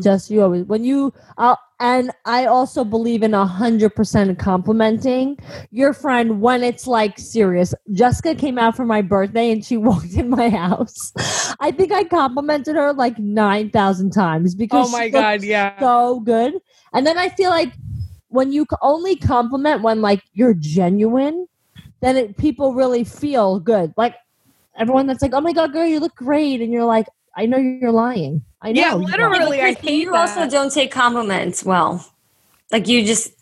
[0.00, 5.36] just you always when you uh, and i also believe in a hundred percent complimenting
[5.70, 10.14] your friend when it's like serious jessica came out for my birthday and she walked
[10.14, 11.12] in my house
[11.60, 15.78] i think i complimented her like 9000 times because Oh my she god, yeah.
[15.78, 16.54] so good
[16.92, 17.72] and then i feel like
[18.28, 21.46] when you only compliment when like you're genuine
[22.00, 24.14] then it, people really feel good like
[24.80, 27.58] everyone that's like oh my god girl you look great and you're like i know
[27.58, 29.30] you're lying i know Yeah, you are.
[29.30, 29.60] literally.
[29.60, 32.04] I hate you also don't take compliments well.
[32.72, 33.32] Like you just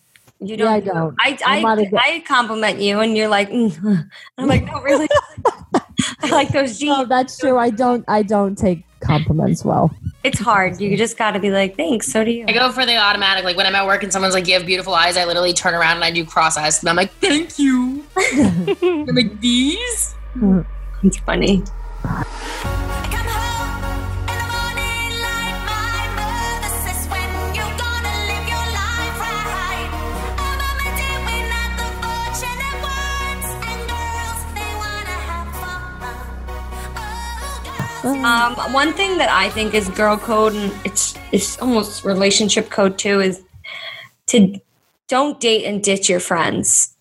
[0.41, 0.69] you don't.
[0.69, 1.15] Yeah, I don't.
[1.19, 4.09] I I'm not I, a good- I compliment you, and you're like, mm.
[4.39, 5.09] I'm like, no, really.
[6.23, 7.09] I like those No, jeans.
[7.09, 7.59] that's true.
[7.59, 8.05] I don't.
[8.07, 9.91] I don't take compliments well.
[10.23, 10.81] It's hard.
[10.81, 12.07] You just got to be like, thanks.
[12.13, 12.45] So do you.
[12.49, 13.43] I go for the automatic.
[13.45, 15.75] Like when I'm at work and someone's like, "You have beautiful eyes," I literally turn
[15.75, 20.15] around and I do cross eyes, and I'm like, "Thank you." I'm like these.
[21.03, 21.63] It's funny.
[22.05, 22.25] I
[23.13, 29.19] come home in the morning like my mother says when you're gonna live your life
[29.23, 29.91] right.
[30.39, 35.91] A mama doing not the fortunate ones, and girls they wanna have fun.
[38.05, 38.25] Oh, girls.
[38.25, 42.99] Um, one thing that I think is girl code, and it's it's almost relationship code
[42.99, 43.43] too, is
[44.29, 44.61] to
[45.07, 46.95] don't date and ditch your friends.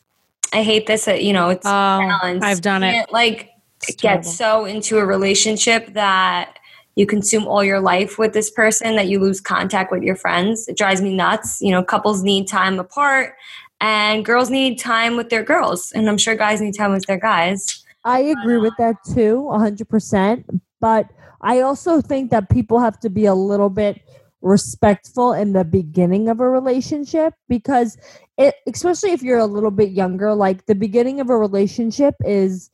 [0.53, 1.07] I hate this.
[1.07, 2.43] uh, You know, it's Oh, balance.
[2.43, 3.11] I've done it.
[3.11, 3.49] Like
[3.83, 4.29] It's get terrible.
[4.29, 6.57] so into a relationship that
[6.95, 10.67] you consume all your life with this person that you lose contact with your friends.
[10.67, 11.61] It drives me nuts.
[11.61, 13.35] You know, couples need time apart,
[13.79, 17.19] and girls need time with their girls, and I'm sure guys need time with their
[17.19, 17.83] guys.
[18.03, 20.45] I agree with uh, that too, hundred percent.
[20.79, 21.07] But
[21.41, 24.01] I also think that people have to be a little bit
[24.41, 27.97] respectful in the beginning of a relationship because
[28.37, 32.69] it, especially if you're a little bit younger, like the beginning of a relationship is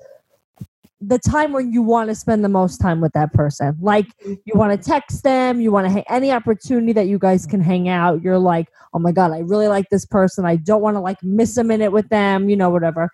[1.08, 3.78] the time when you want to spend the most time with that person.
[3.82, 7.46] Like you want to text them, you want to ha- any opportunity that you guys
[7.46, 8.22] can hang out.
[8.22, 10.46] You're like, oh my god, I really like this person.
[10.46, 12.50] I don't want to like miss a minute with them.
[12.50, 13.10] You know, whatever.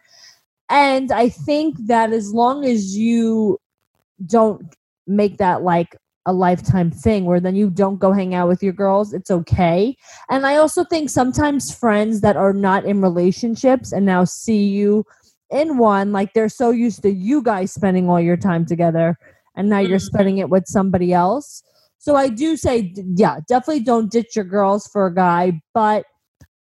[0.69, 3.59] And I think that as long as you
[4.25, 4.75] don't
[5.07, 8.73] make that like a lifetime thing where then you don't go hang out with your
[8.73, 9.13] girls.
[9.13, 9.95] It's okay.
[10.29, 15.05] And I also think sometimes friends that are not in relationships and now see you
[15.51, 19.17] in one, like they're so used to you guys spending all your time together
[19.55, 20.05] and now you're Mhm.
[20.05, 21.63] spending it with somebody else.
[21.97, 26.05] So I do say, yeah, definitely don't ditch your girls for a guy, but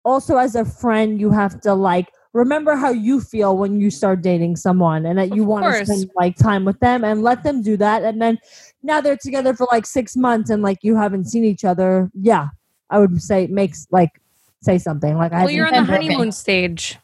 [0.05, 4.21] also as a friend, you have to like remember how you feel when you start
[4.21, 7.63] dating someone and that you want to spend like time with them and let them
[7.63, 8.03] do that.
[8.05, 8.39] And then
[8.83, 12.11] now they're together for like six months and like you haven't seen each other.
[12.13, 12.49] Yeah,
[12.91, 14.11] I would say it makes like
[14.63, 16.99] say something like I Well, you're on the honeymoon stage.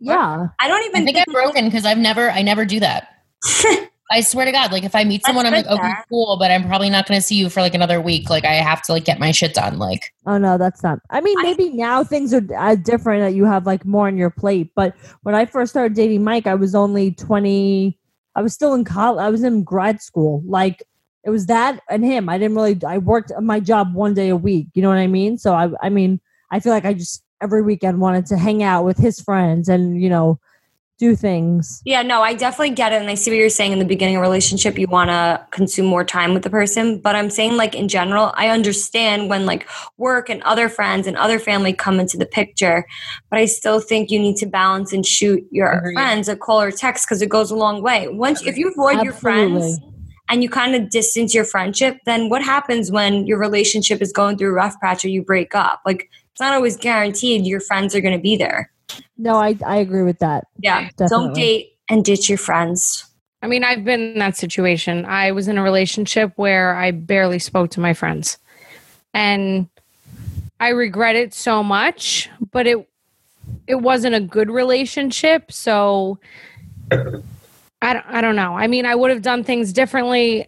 [0.00, 0.48] Yeah.
[0.60, 3.08] I don't I even think I'm broken because I've never, I never do that.
[4.10, 6.04] I swear to God, like if I meet That's someone, I'm like, okay, Sarah.
[6.08, 8.30] cool, but I'm probably not going to see you for like another week.
[8.30, 9.78] Like I have to like get my shit done.
[9.78, 10.98] Like Oh no, that's not.
[11.10, 14.16] I mean, I- maybe now things are uh, different that you have like more on
[14.16, 14.72] your plate.
[14.74, 17.98] But when I first started dating Mike, I was only twenty.
[18.34, 19.20] I was still in college.
[19.22, 20.42] I was in grad school.
[20.46, 20.82] Like
[21.24, 22.30] it was that and him.
[22.30, 22.78] I didn't really.
[22.86, 24.68] I worked my job one day a week.
[24.72, 25.36] You know what I mean?
[25.36, 25.68] So I.
[25.82, 26.18] I mean,
[26.50, 30.00] I feel like I just every weekend wanted to hang out with his friends and
[30.00, 30.38] you know
[30.98, 31.80] do things.
[31.84, 33.00] Yeah, no, I definitely get it.
[33.00, 35.46] And I see what you're saying in the beginning of a relationship, you want to
[35.52, 36.98] consume more time with the person.
[36.98, 41.16] But I'm saying, like, in general, I understand when, like, work and other friends and
[41.16, 42.84] other family come into the picture.
[43.30, 45.94] But I still think you need to balance and shoot your Agreed.
[45.94, 48.08] friends a call or text because it goes a long way.
[48.08, 49.78] Once, if you avoid your friends
[50.28, 54.36] and you kind of distance your friendship, then what happens when your relationship is going
[54.36, 55.80] through a rough patch or you break up?
[55.86, 58.70] Like, it's not always guaranteed your friends are going to be there.
[59.16, 60.46] No, I I agree with that.
[60.60, 60.88] Yeah.
[60.96, 61.08] Definitely.
[61.08, 63.04] Don't date and ditch your friends.
[63.42, 65.04] I mean, I've been in that situation.
[65.04, 68.38] I was in a relationship where I barely spoke to my friends.
[69.12, 69.68] And
[70.60, 72.88] I regret it so much, but it
[73.66, 76.20] it wasn't a good relationship, so
[76.92, 78.56] I don't, I don't know.
[78.56, 80.46] I mean, I would have done things differently.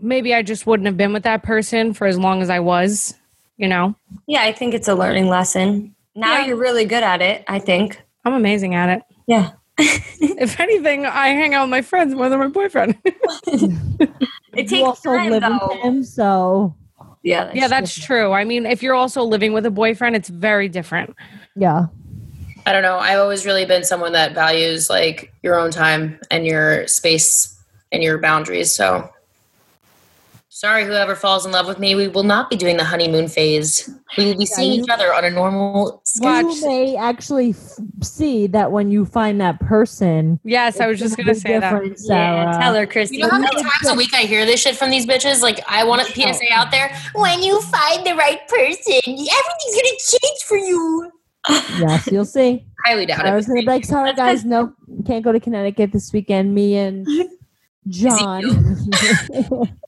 [0.00, 3.14] Maybe I just wouldn't have been with that person for as long as I was,
[3.58, 3.94] you know.
[4.26, 5.94] Yeah, I think it's a learning lesson.
[6.14, 6.46] Now Yeah.
[6.46, 8.00] you're really good at it, I think.
[8.24, 9.02] I'm amazing at it.
[9.26, 9.50] Yeah.
[10.40, 12.96] If anything, I hang out with my friends more than my boyfriend.
[14.54, 15.68] It you takes also time live though.
[15.68, 16.74] with him, so
[17.22, 18.32] Yeah, that's yeah, that's true.
[18.32, 21.14] I mean, if you're also living with a boyfriend, it's very different.
[21.56, 21.86] yeah.
[22.66, 22.98] I don't know.
[22.98, 27.56] I've always really been someone that values like your own time and your space
[27.92, 28.74] and your boundaries.
[28.74, 29.08] So
[30.58, 33.88] sorry, whoever falls in love with me, we will not be doing the honeymoon phase.
[34.16, 36.52] We will be seeing you- each other on a normal schedule.
[36.52, 40.40] You may actually f- see that when you find that person.
[40.42, 41.70] Yes, I was just gonna gonna say that.
[41.70, 42.58] different, Yeah, Sarah.
[42.60, 43.18] tell her, Christy.
[43.18, 45.42] You know how many times a week I hear this shit from these bitches?
[45.42, 46.92] Like, I want a PSA out there.
[47.14, 51.12] When you find the right person, everything's gonna change for you.
[51.78, 52.64] yes, you'll see.
[52.84, 53.50] Highly doubt I was it.
[53.50, 54.72] gonna be like, sorry guys, no,
[55.06, 56.52] can't go to Connecticut this weekend.
[56.52, 57.06] Me and
[57.88, 58.42] John.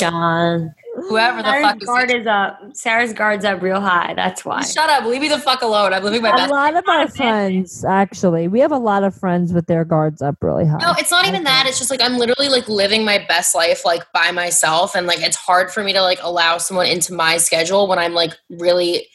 [0.00, 0.74] John.
[1.08, 1.86] Whoever the fuck is.
[1.86, 2.58] guard is up.
[2.72, 4.14] Sarah's guard's up real high.
[4.14, 4.62] That's why.
[4.62, 5.04] Shut up.
[5.04, 5.92] Leave me the fuck alone.
[5.92, 6.50] I'm living my best.
[6.50, 10.20] a lot of our friends, actually, we have a lot of friends with their guards
[10.20, 10.78] up really high.
[10.78, 11.66] No, it's not even that.
[11.66, 15.20] It's just like I'm literally like living my best life like by myself and like
[15.20, 19.06] it's hard for me to like allow someone into my schedule when I'm like really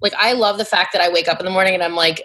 [0.00, 2.24] like I love the fact that I wake up in the morning and I'm like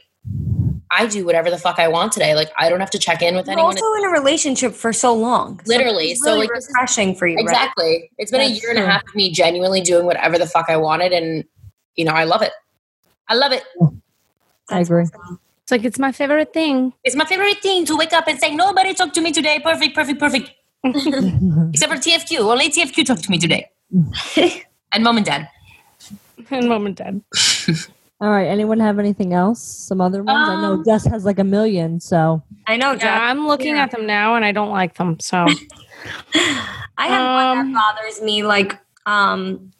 [0.97, 2.35] I do whatever the fuck I want today.
[2.35, 3.75] Like I don't have to check in with You're anyone.
[3.77, 5.59] also in a relationship for so long.
[5.67, 6.15] Literally.
[6.15, 7.43] So, really like, this is- refreshing for you, right?
[7.43, 8.09] exactly.
[8.17, 10.69] It's been a That's year and a half of me genuinely doing whatever the fuck
[10.69, 11.43] I wanted and
[11.95, 12.51] you know, I love it.
[13.27, 13.63] I love it.
[14.69, 15.03] I agree.
[15.03, 16.93] It's like it's my favorite thing.
[17.03, 19.59] It's my favorite thing to wake up and say, Nobody talked to me today.
[19.63, 20.51] Perfect, perfect, perfect.
[20.83, 22.39] Except for TFQ.
[22.39, 23.69] Only TFQ talked to me today.
[24.93, 25.49] and mom and dad.
[26.51, 27.21] And mom and dad.
[28.25, 28.47] All right.
[28.47, 29.61] Anyone have anything else?
[29.61, 30.49] Some other ones?
[30.49, 31.99] I know Um, Jess has like a million.
[31.99, 33.83] So I know, Yeah, I'm looking Yeah.
[33.83, 35.19] at them now and I don't like them.
[35.19, 35.45] So
[36.97, 37.21] I have
[37.53, 38.41] one Um, that bothers me.
[38.43, 39.71] Like, um,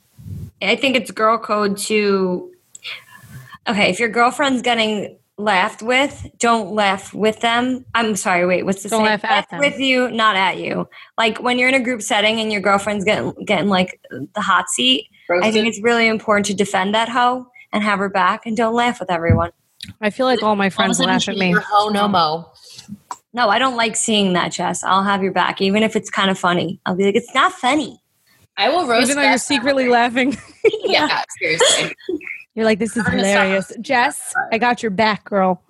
[0.61, 2.51] I think it's girl code to.
[3.67, 7.83] Okay, if your girlfriend's getting laughed with, don't laugh with them.
[7.95, 8.45] I'm sorry.
[8.45, 9.09] Wait, what's the Don't saying?
[9.09, 9.59] laugh at them.
[9.59, 10.87] with you, not at you.
[11.17, 14.69] Like when you're in a group setting and your girlfriend's getting getting like the hot
[14.69, 15.07] seat.
[15.41, 18.73] I think it's really important to defend that hoe and have her back, and don't
[18.73, 19.51] laugh with everyone.
[20.01, 21.49] I feel like all my All of a friends sudden, laugh at me.
[21.51, 22.51] your ho no mo.
[23.33, 24.83] No, I don't like seeing that, Jess.
[24.83, 26.79] I'll have your back, even if it's kind of funny.
[26.85, 27.99] I'll be like, it's not funny.
[28.57, 30.35] I will roast Even though you're that secretly laughing.
[30.85, 31.93] Yeah, seriously.
[32.55, 33.43] You're like, this is I'm gonna stop.
[33.43, 33.73] hilarious.
[33.81, 35.61] Jess, I got your back, girl.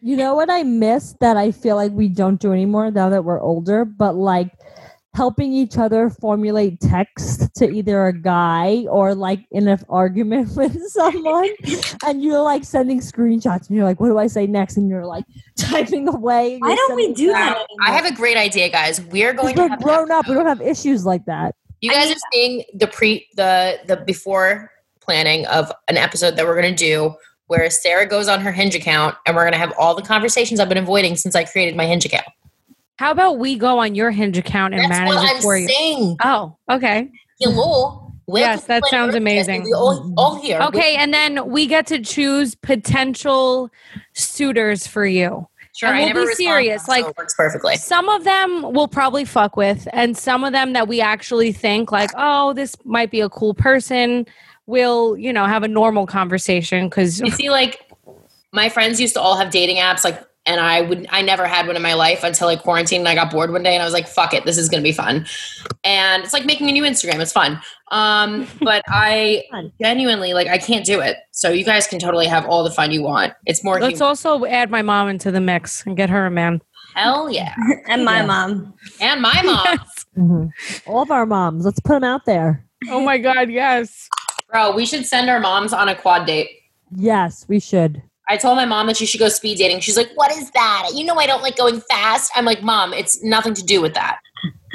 [0.00, 3.24] you know what I miss that I feel like we don't do anymore now that
[3.24, 4.48] we're older, but like
[5.14, 10.80] helping each other formulate text to either a guy or like in an argument with
[10.88, 11.50] someone
[12.06, 15.04] and you're like sending screenshots and you're like what do i say next and you're
[15.04, 15.24] like
[15.56, 17.66] typing away Why don't we do that?
[17.82, 19.00] I have a great idea, guys.
[19.02, 21.94] We're going to we're have grown up we don't have issues like that You I
[21.94, 24.70] guys mean- are seeing the pre the the before
[25.00, 27.14] planning of an episode that we're gonna do
[27.48, 30.70] where Sarah goes on her Hinge account and we're gonna have all the conversations I've
[30.70, 32.26] been avoiding since I created my Hinge account.
[33.02, 35.66] How about we go on your Hinge account and That's manage it I'm for you?
[35.66, 36.18] saying.
[36.22, 37.10] Oh, okay.
[37.40, 38.12] Hello.
[38.28, 39.64] Welcome Yes, that sounds amazing.
[39.64, 40.60] We all, all here.
[40.60, 43.70] Okay, and then we get to choose potential
[44.12, 45.48] suitors for you.
[45.74, 47.74] Sure, and I we'll never be serious, so like- it works perfectly.
[47.74, 51.90] Some of them we'll probably fuck with, and some of them that we actually think
[51.90, 54.26] like, oh, this might be a cool person.
[54.66, 57.80] We'll, you know, have a normal conversation because You see, like
[58.52, 61.66] my friends used to all have dating apps, like, and I would, I never had
[61.66, 63.00] one in my life until like quarantine.
[63.00, 64.82] And I got bored one day, and I was like, "Fuck it, this is gonna
[64.82, 65.26] be fun."
[65.84, 67.20] And it's like making a new Instagram.
[67.20, 67.60] It's fun.
[67.90, 69.44] Um, but I
[69.80, 71.16] genuinely like I can't do it.
[71.30, 73.32] So you guys can totally have all the fun you want.
[73.46, 74.02] It's more let's human.
[74.08, 76.60] also add my mom into the mix and get her a man.
[76.94, 77.54] hell yeah,
[77.88, 78.26] and my Yeah.
[78.26, 78.74] mom.
[79.00, 79.78] and my mom,
[80.18, 80.50] Mhm.
[80.86, 81.64] All of our moms.
[81.64, 82.66] Let's put them out there.
[82.90, 84.08] oh my god, yes.
[84.50, 84.74] bro.
[84.74, 86.50] We should send our moms on a quad date.
[86.94, 88.02] Yes, we should.
[88.28, 89.80] I told my mom that she should go speed dating.
[89.80, 90.90] She's like, "What is that?
[90.94, 93.94] You know I don't like going fast." I'm like, "Mom, it's nothing to do with
[93.94, 94.18] that.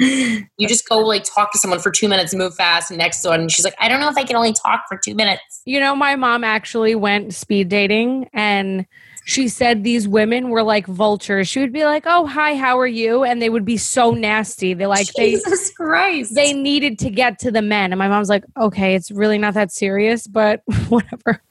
[0.00, 3.40] You just go like talk to someone for two minutes, move fast, and next one."
[3.40, 5.80] And she's like, "I don't know if I can only talk for two minutes." You
[5.80, 8.86] know, my mom actually went speed dating and
[9.28, 11.48] she said these women were like vultures.
[11.48, 14.72] She would be like, "Oh, hi, how are you?" and they would be so nasty.
[14.72, 16.34] They like they Jesus Christ.
[16.34, 17.92] they needed to get to the men.
[17.92, 21.42] And my mom's like, "Okay, it's really not that serious, but whatever."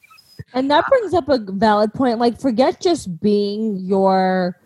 [0.54, 2.20] And that brings up a valid point.
[2.20, 4.58] Like, forget just being your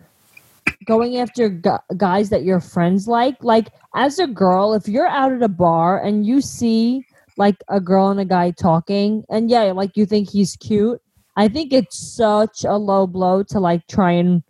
[0.86, 1.48] going after
[1.96, 3.42] guys that your friends like.
[3.42, 7.04] Like, as a girl, if you're out at a bar and you see
[7.36, 11.00] like a girl and a guy talking, and yeah, like you think he's cute,
[11.36, 14.42] I think it's such a low blow to like try and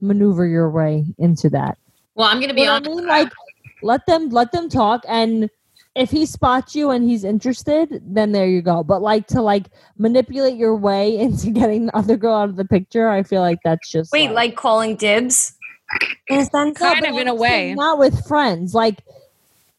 [0.00, 1.78] maneuver your way into that.
[2.14, 2.90] well, I'm gonna be honest.
[2.90, 3.06] I mean?
[3.06, 3.32] Like,
[3.82, 5.50] let them let them talk, and
[5.94, 8.84] if he spots you and he's interested, then there you go.
[8.84, 9.66] But like to like
[9.98, 13.58] manipulate your way into getting the other girl out of the picture, I feel like
[13.64, 15.54] that's just Wait, like calling dibs?
[16.28, 16.78] In a sense?
[16.78, 17.74] Kind but of in a way.
[17.74, 18.74] Not with friends.
[18.74, 19.02] Like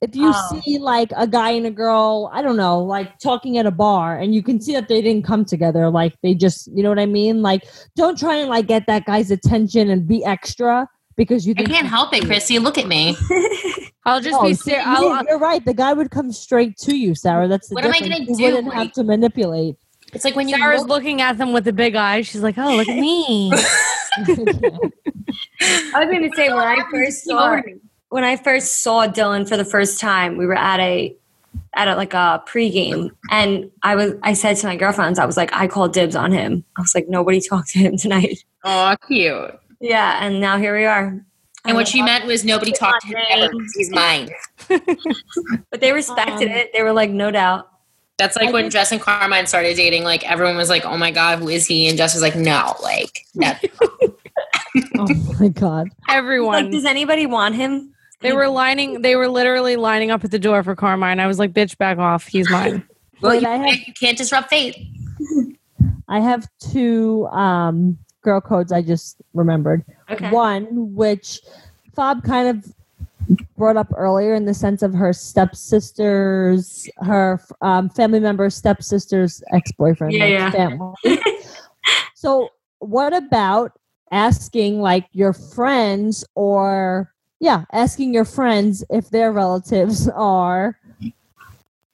[0.01, 0.61] if you Oh.
[0.65, 4.17] see like a guy and a girl, I don't know, like talking at a bar,
[4.17, 5.89] and you can see that they didn't come together.
[5.89, 7.41] Like they just, you know what I mean?
[7.41, 7.63] Like
[7.95, 11.87] don't try and like get that guy's attention and be extra because you I can't
[11.87, 12.59] help it, Chrissy.
[12.59, 13.15] Look at me.
[14.05, 15.63] I'll just No, be see, you- I'll, you're right.
[15.63, 17.47] The guy would come straight to you, Sarah.
[17.47, 18.27] That's the What am I difference.
[18.29, 18.55] gonna You do?
[18.55, 19.75] wouldn't have to manipulate.
[20.13, 22.27] It's like when you Sarah's look- looking at them with the big eyes.
[22.27, 23.51] She's like, "Oh, look at me."
[25.93, 27.61] I was going to say when I first saw
[28.09, 31.15] when I first saw Dylan for the first time, we were at a
[31.73, 35.37] at a, like a pregame, and I was I said to my girlfriends, I was
[35.37, 36.65] like, I called dibs on him.
[36.77, 38.43] I was like, nobody talked to him tonight.
[38.65, 39.57] oh, cute.
[39.81, 41.19] Yeah, and now here we are.
[41.65, 43.49] And what she meant was nobody talked to him ever.
[43.51, 44.29] 'cause He's mine.
[45.69, 46.71] but they respected Um, it.
[46.73, 47.67] They were like, no doubt.
[48.17, 50.03] That's like I when think- Jess and Carmine started dating.
[50.03, 52.75] Like everyone was like, "Oh my god, who is he?" And Jess was like, "No,
[52.83, 53.51] like no."
[54.99, 55.07] oh
[55.39, 55.87] my god.
[56.07, 56.63] Everyone.
[56.65, 57.93] Like, does anybody want him?
[58.19, 59.01] They were lining.
[59.01, 61.19] They were literally lining up at the door for Carmine.
[61.19, 62.27] I was like, "Bitch, back off.
[62.27, 62.85] He's mine."
[63.21, 64.77] well, Wait, you, I have- can't, you can't disrupt fate.
[66.07, 69.83] I have two um, girl codes I just remembered.
[70.09, 70.29] Okay.
[70.29, 71.39] One, which
[71.95, 72.73] Fob kind of
[73.57, 79.71] brought up earlier in the sense of her stepsister's, her um, family member's stepsister's ex
[79.71, 80.13] boyfriend.
[80.13, 80.51] Yeah, yeah.
[80.51, 80.95] Family.
[82.15, 83.73] so, what about
[84.11, 90.77] asking like your friends or, yeah, asking your friends if their relatives are.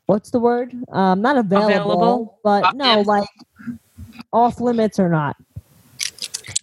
[0.07, 0.73] What's the word?
[0.91, 2.39] Um, not available, Available?
[2.43, 3.27] but no, like
[4.31, 5.35] off limits or not.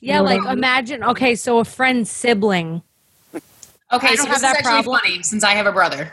[0.01, 1.03] Yeah, know like imagine.
[1.05, 2.83] Okay, so a friend's sibling.
[3.93, 5.01] Okay, so this have is actually problem.
[5.01, 6.13] funny since I have a brother.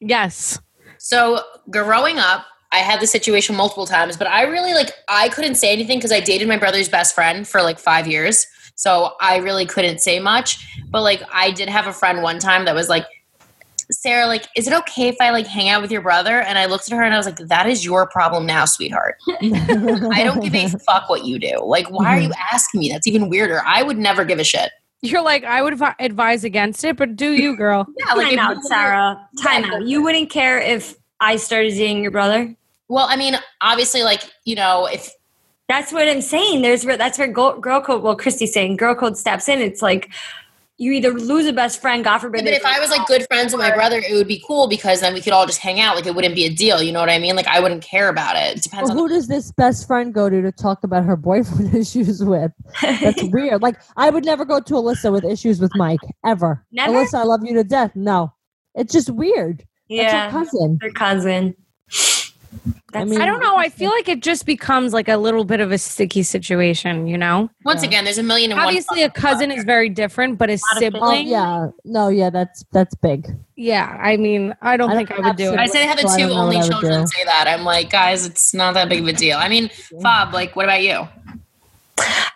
[0.00, 0.58] Yes.
[0.98, 5.56] So growing up, I had the situation multiple times, but I really like I couldn't
[5.56, 8.46] say anything because I dated my brother's best friend for like five years.
[8.76, 10.66] So I really couldn't say much.
[10.90, 13.04] But like I did have a friend one time that was like,
[13.90, 16.40] Sarah, like, is it okay if I like hang out with your brother?
[16.40, 19.16] And I looked at her and I was like, that is your problem now, sweetheart.
[19.28, 21.58] I don't give a fuck what you do.
[21.64, 22.54] Like, why are you mm-hmm.
[22.54, 22.88] asking me?
[22.90, 23.62] That's even weirder.
[23.66, 24.70] I would never give a shit.
[25.02, 27.86] You're like, I would advi- advise against it, but do you, girl?
[27.98, 29.28] Yeah, like Time out, Sarah.
[29.42, 29.86] Time out.
[29.86, 32.54] You wouldn't care if I started dating your brother?
[32.88, 35.10] Well, I mean, obviously, like you know, if
[35.68, 36.62] That's what I'm saying.
[36.62, 38.02] There's where that's where girl, girl code.
[38.02, 39.60] Well, Christy's saying girl code steps in.
[39.60, 40.10] It's like
[40.80, 42.42] you either lose a best friend, God forbid.
[42.42, 45.00] but if I was like good friends with my brother, it would be cool because
[45.02, 45.94] then we could all just hang out.
[45.94, 46.82] Like it wouldn't be a deal.
[46.82, 47.36] You know what I mean?
[47.36, 48.56] Like I wouldn't care about it.
[48.56, 49.08] It depends Well, on.
[49.10, 52.50] who does this best friend go to to talk about her boyfriend issues with?
[52.80, 53.60] That's weird.
[53.60, 56.64] Like, I would never go to Alyssa with issues with Mike ever.
[56.72, 56.94] Never?
[56.94, 57.94] Alyssa, I love you to death.
[57.94, 58.32] No,
[58.74, 59.66] it's just weird.
[59.88, 60.78] Yeah, That's your cousin.
[60.80, 61.54] their cousin.
[62.92, 63.56] That's, mean- I don't know.
[63.56, 67.16] I feel like it just becomes like a little bit of a sticky situation, you
[67.16, 67.48] know?
[67.64, 68.66] Once again, there's a million and one.
[68.66, 70.76] Obviously, a cousin is very different, but a Lot of.
[70.76, 71.64] Oh, sibling, yeah.
[71.64, 71.70] yeah.
[71.84, 73.28] No, yeah, that's that's big.
[73.56, 75.58] Yeah, I mean, I don't I think don't I would do it.
[75.58, 77.06] I say I have the So two don't only what I would children do.
[77.06, 77.46] say that.
[77.46, 79.38] I'm like, guys, it's not that big of a deal.
[79.38, 79.70] I mean,
[80.00, 81.06] Bob, like, what about you?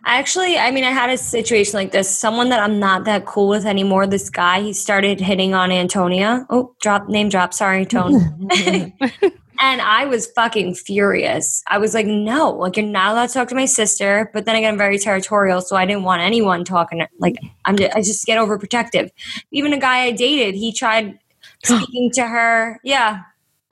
[0.07, 2.09] Actually, I mean, I had a situation like this.
[2.11, 4.07] Someone that I'm not that cool with anymore.
[4.07, 6.47] This guy, he started hitting on Antonia.
[6.51, 7.55] Oh, drop name drop.
[7.55, 8.13] Sorry, Tone.
[9.73, 11.63] and I was fucking furious.
[11.69, 14.31] I was like, no, like you're not allowed to talk to my sister.
[14.35, 16.99] But then again, I'm very territorial, so I didn't want anyone talking.
[17.01, 19.11] to- Like I'm, just, I just get overprotective.
[19.51, 21.19] Even a guy I dated, he tried
[21.65, 22.79] speaking to her.
[22.85, 23.23] Yeah,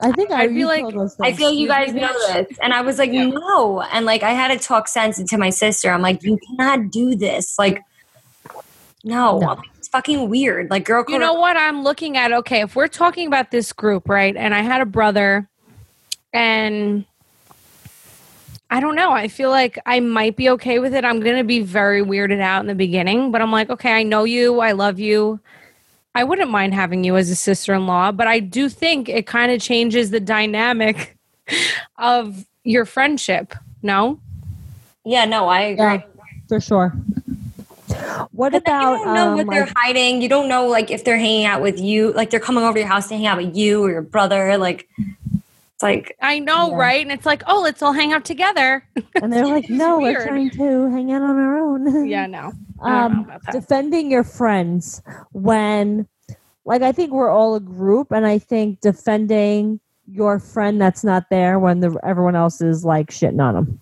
[0.01, 0.85] I think I, I feel like-
[1.21, 1.37] I this.
[1.37, 2.57] feel you guys know this.
[2.61, 3.25] And I was like, Yeah.
[3.27, 3.81] no.
[3.81, 5.89] And like, I had to talk sense into my sister.
[5.91, 7.57] I'm like, you cannot do this.
[7.59, 7.81] Like,
[9.03, 9.61] no, No.
[9.77, 10.69] It's fucking weird.
[10.69, 12.31] Like, girl, You code- know what I'm looking at?
[12.31, 14.35] Okay, if we're talking about this group, right?
[14.35, 15.49] And I had a brother,
[16.33, 17.05] and
[18.69, 19.11] I don't know.
[19.11, 21.05] I feel like I might be okay with it.
[21.05, 24.03] I'm going to be very weirded out in the beginning, but I'm like, okay, I
[24.03, 24.59] know you.
[24.61, 25.39] I love you.
[26.15, 29.25] I wouldn't mind having you as a sister in law, but I do think it
[29.25, 31.17] kind of changes the dynamic
[31.97, 33.53] of your friendship.
[33.81, 34.19] No?
[35.05, 35.85] yeah, no, I agree.
[35.85, 36.01] Yeah,
[36.47, 36.89] for sure.
[38.31, 40.21] What But about you don't know um, what they're like, hiding.
[40.21, 42.79] You don't know like if they're hanging out with you, like they're coming over to
[42.79, 44.57] your house to hang out with you or your brother.
[44.57, 45.22] Like, it's
[45.83, 46.77] like, I know, Yeah.
[46.77, 47.01] right?
[47.03, 48.83] And it's like, oh, let's all hang out together.
[49.21, 52.05] and they're like, no, we're trying to hang out on our own.
[52.09, 52.51] yeah, no.
[52.81, 55.01] I don't know um, defending your friends
[55.33, 56.07] when,
[56.65, 61.29] like, I think we're all a group, and I think defending your friend that's not
[61.29, 63.79] there when the everyone else is like shitting on them,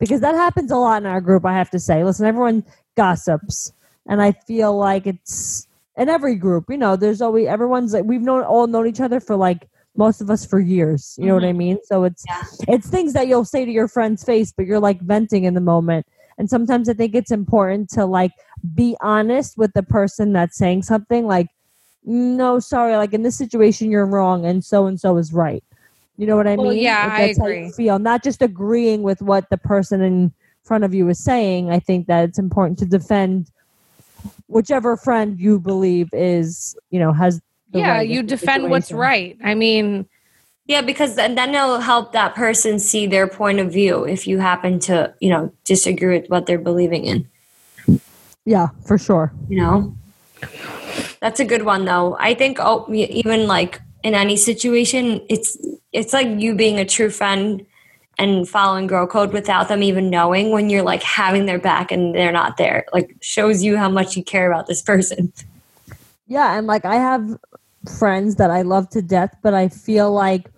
[0.00, 1.44] because that happens a lot in our group.
[1.46, 2.64] I have to say, listen, everyone
[2.96, 3.72] gossips,
[4.08, 6.64] and I feel like it's in every group.
[6.68, 10.20] You know, there's always everyone's like we've known all known each other for like most
[10.20, 11.14] of us for years.
[11.18, 11.58] You know what I mm-hmm.
[11.58, 11.78] mean?
[11.84, 12.42] So it's Yeah.
[12.68, 15.60] it's things that you'll say to your friend's face, but you're like venting in the
[15.60, 16.06] moment.
[16.38, 18.32] And sometimes I think it's important to like
[18.74, 21.48] be honest with the person that's saying something like,
[22.04, 25.62] no, sorry, like in this situation, you're wrong and so and so is right.
[26.16, 26.82] You know what I Well, mean?
[26.82, 27.72] yeah, If I that's how you agree.
[27.72, 30.32] feel, not just agreeing with what the person in
[30.64, 31.70] front of you is saying.
[31.70, 33.50] I think that it's important to defend
[34.46, 37.40] whichever friend you believe is, you know, has
[37.72, 39.36] yeah, right you the defend what's right.
[39.42, 40.06] I mean,
[40.66, 44.38] yeah, because then, then it'll help that person see their point of view if you
[44.38, 48.00] happen to, you know, disagree with what they're believing in.
[48.44, 49.32] Yeah, for sure.
[49.48, 49.96] you know
[51.20, 55.58] that's a good one though i think oh, even like in any situation it's
[55.92, 57.64] it's like you being a true friend
[58.18, 62.14] and following girl code without them even knowing when you're like having their back and
[62.14, 65.32] they're not there like shows you how much you care about this person
[66.30, 67.38] Yeah, and like I have
[67.98, 70.50] friends that I love to death, but I feel like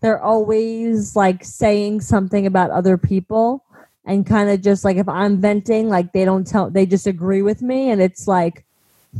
[0.00, 3.64] they're always like saying something about other people
[4.04, 7.42] and kind of just like if I'm venting, like they don't tell they just agree
[7.42, 8.64] with me and it's like,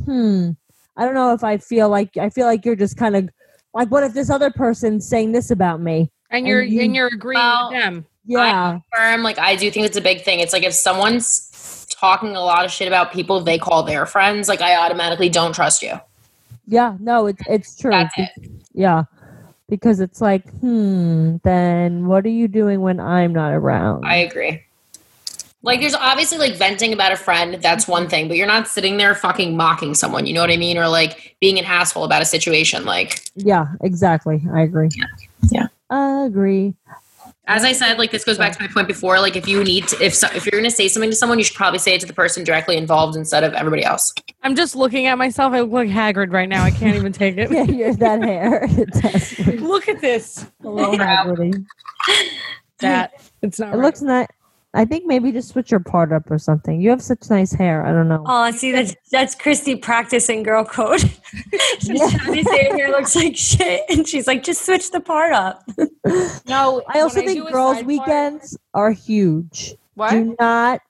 [0.05, 0.51] hmm.
[0.97, 3.29] I don't know if I feel like I feel like you're just kind of
[3.73, 6.11] like what if this other person's saying this about me?
[6.31, 8.07] and you're you- and you're agreeing Well, with them.
[8.25, 8.79] Yeah.
[8.97, 10.41] Firm, like, I do think it's a big thing.
[10.41, 14.49] It's like if someone's talking a lot of shit about people they call their friends,
[14.49, 15.95] like, I automatically don't trust you.
[16.67, 17.93] Yeah, no, it's it's true.
[18.17, 18.31] It.
[18.73, 19.05] Yeah.
[19.69, 24.05] Because it's like, hmm, then what are you doing when I'm not around?
[24.05, 24.63] I agree.
[25.65, 28.97] Like, there's obviously like venting about a friend, that's one thing, but you're not sitting
[28.97, 30.77] there fucking mocking someone, you know what I mean?
[30.77, 32.85] Or like being an asshole about a situation.
[32.85, 34.43] Like, Yeah, exactly.
[34.53, 34.91] I agree.
[35.51, 35.69] Yeah.
[35.91, 36.75] Agree.
[37.47, 39.18] As I said, like this goes back to my point before.
[39.20, 41.38] Like, if you need to, if so, if you're going to say something to someone,
[41.38, 44.12] you should probably say it to the person directly involved instead of everybody else.
[44.45, 45.53] I'm just looking at myself.
[45.53, 46.62] I look like Haggard right now.
[46.62, 47.51] I can't even take it.
[47.53, 48.66] Yeah, you're that hair.
[49.61, 50.47] Look Look at this.
[50.62, 50.97] a little
[52.78, 53.12] That
[53.43, 53.68] it's not.
[53.74, 53.84] It right.
[53.84, 54.26] looks nice.
[54.75, 56.81] I think maybe just switch your part up or something.
[56.81, 57.85] You have such nice hair.
[57.85, 58.23] I don't know.
[58.27, 61.01] oh I see that's that's christy practicing girl code
[61.81, 62.09] she's Yeah.
[62.09, 65.33] trying to say her hair looks like shit and she's like just switch the part
[65.33, 65.62] up
[66.49, 66.83] no.
[66.89, 69.75] I also think do a girls' side part- weekends are huge.
[69.95, 70.11] What?
[70.12, 70.81] Do not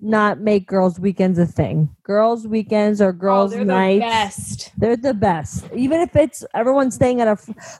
[0.00, 1.88] not make girls' weekends a thing.
[2.02, 4.00] Girls' weekends or Oh, girls' they're nights.
[4.04, 4.72] the best.
[4.78, 5.64] They're the best.
[5.74, 7.36] Even if it's everyone staying at a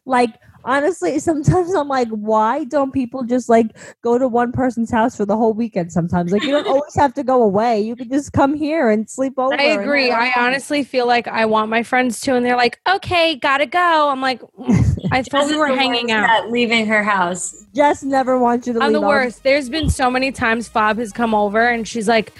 [0.06, 0.34] like
[0.64, 5.24] honestly, sometimes I'm like, why don't people just like go to one person's house for
[5.24, 6.32] the whole weekend sometimes?
[6.32, 7.80] Like you don't always have to go away.
[7.80, 9.54] You can just come here and sleep over.
[9.54, 10.10] I agree.
[10.10, 14.08] I honestly feel like I want my friends to, and they're like, "Okay, gotta go."
[14.08, 16.50] I'm like, "Mm, I thought we were hanging out.
[16.50, 19.42] leaving her house just never want you to I'm the worst.
[19.42, 22.32] There's been so many times Fob has come over and she's like,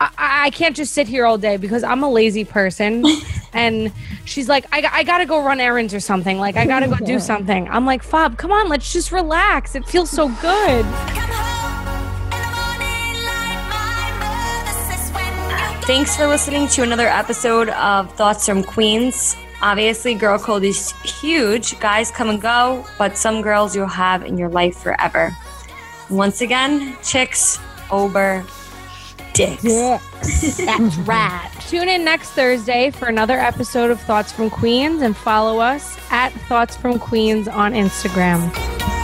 [0.00, 3.04] I, I can't just sit here all day because I'm a lazy person.
[3.52, 3.92] and
[4.24, 6.38] she's like, I, I gotta go run errands or something.
[6.38, 7.68] Like, I gotta go do something.
[7.68, 9.74] I'm like, Fob, come on, let's just relax.
[9.74, 10.84] It feels so good.
[10.84, 11.92] Come home
[12.24, 17.68] in the morning like my mother says when you Thanks for listening to another episode
[17.70, 19.36] of Thoughts from Queens.
[19.62, 21.78] Obviously, girl code is huge.
[21.80, 25.36] Guys come and go, but some girls you'll have in your life forever.
[26.08, 27.58] Once again, chicks
[27.90, 28.42] over
[29.32, 29.62] dicks.
[29.62, 31.50] That's rad.
[31.68, 36.32] Tune in next Thursday for another episode of Thoughts from Queens and follow us at
[36.48, 38.99] Thoughts from Queens on Instagram.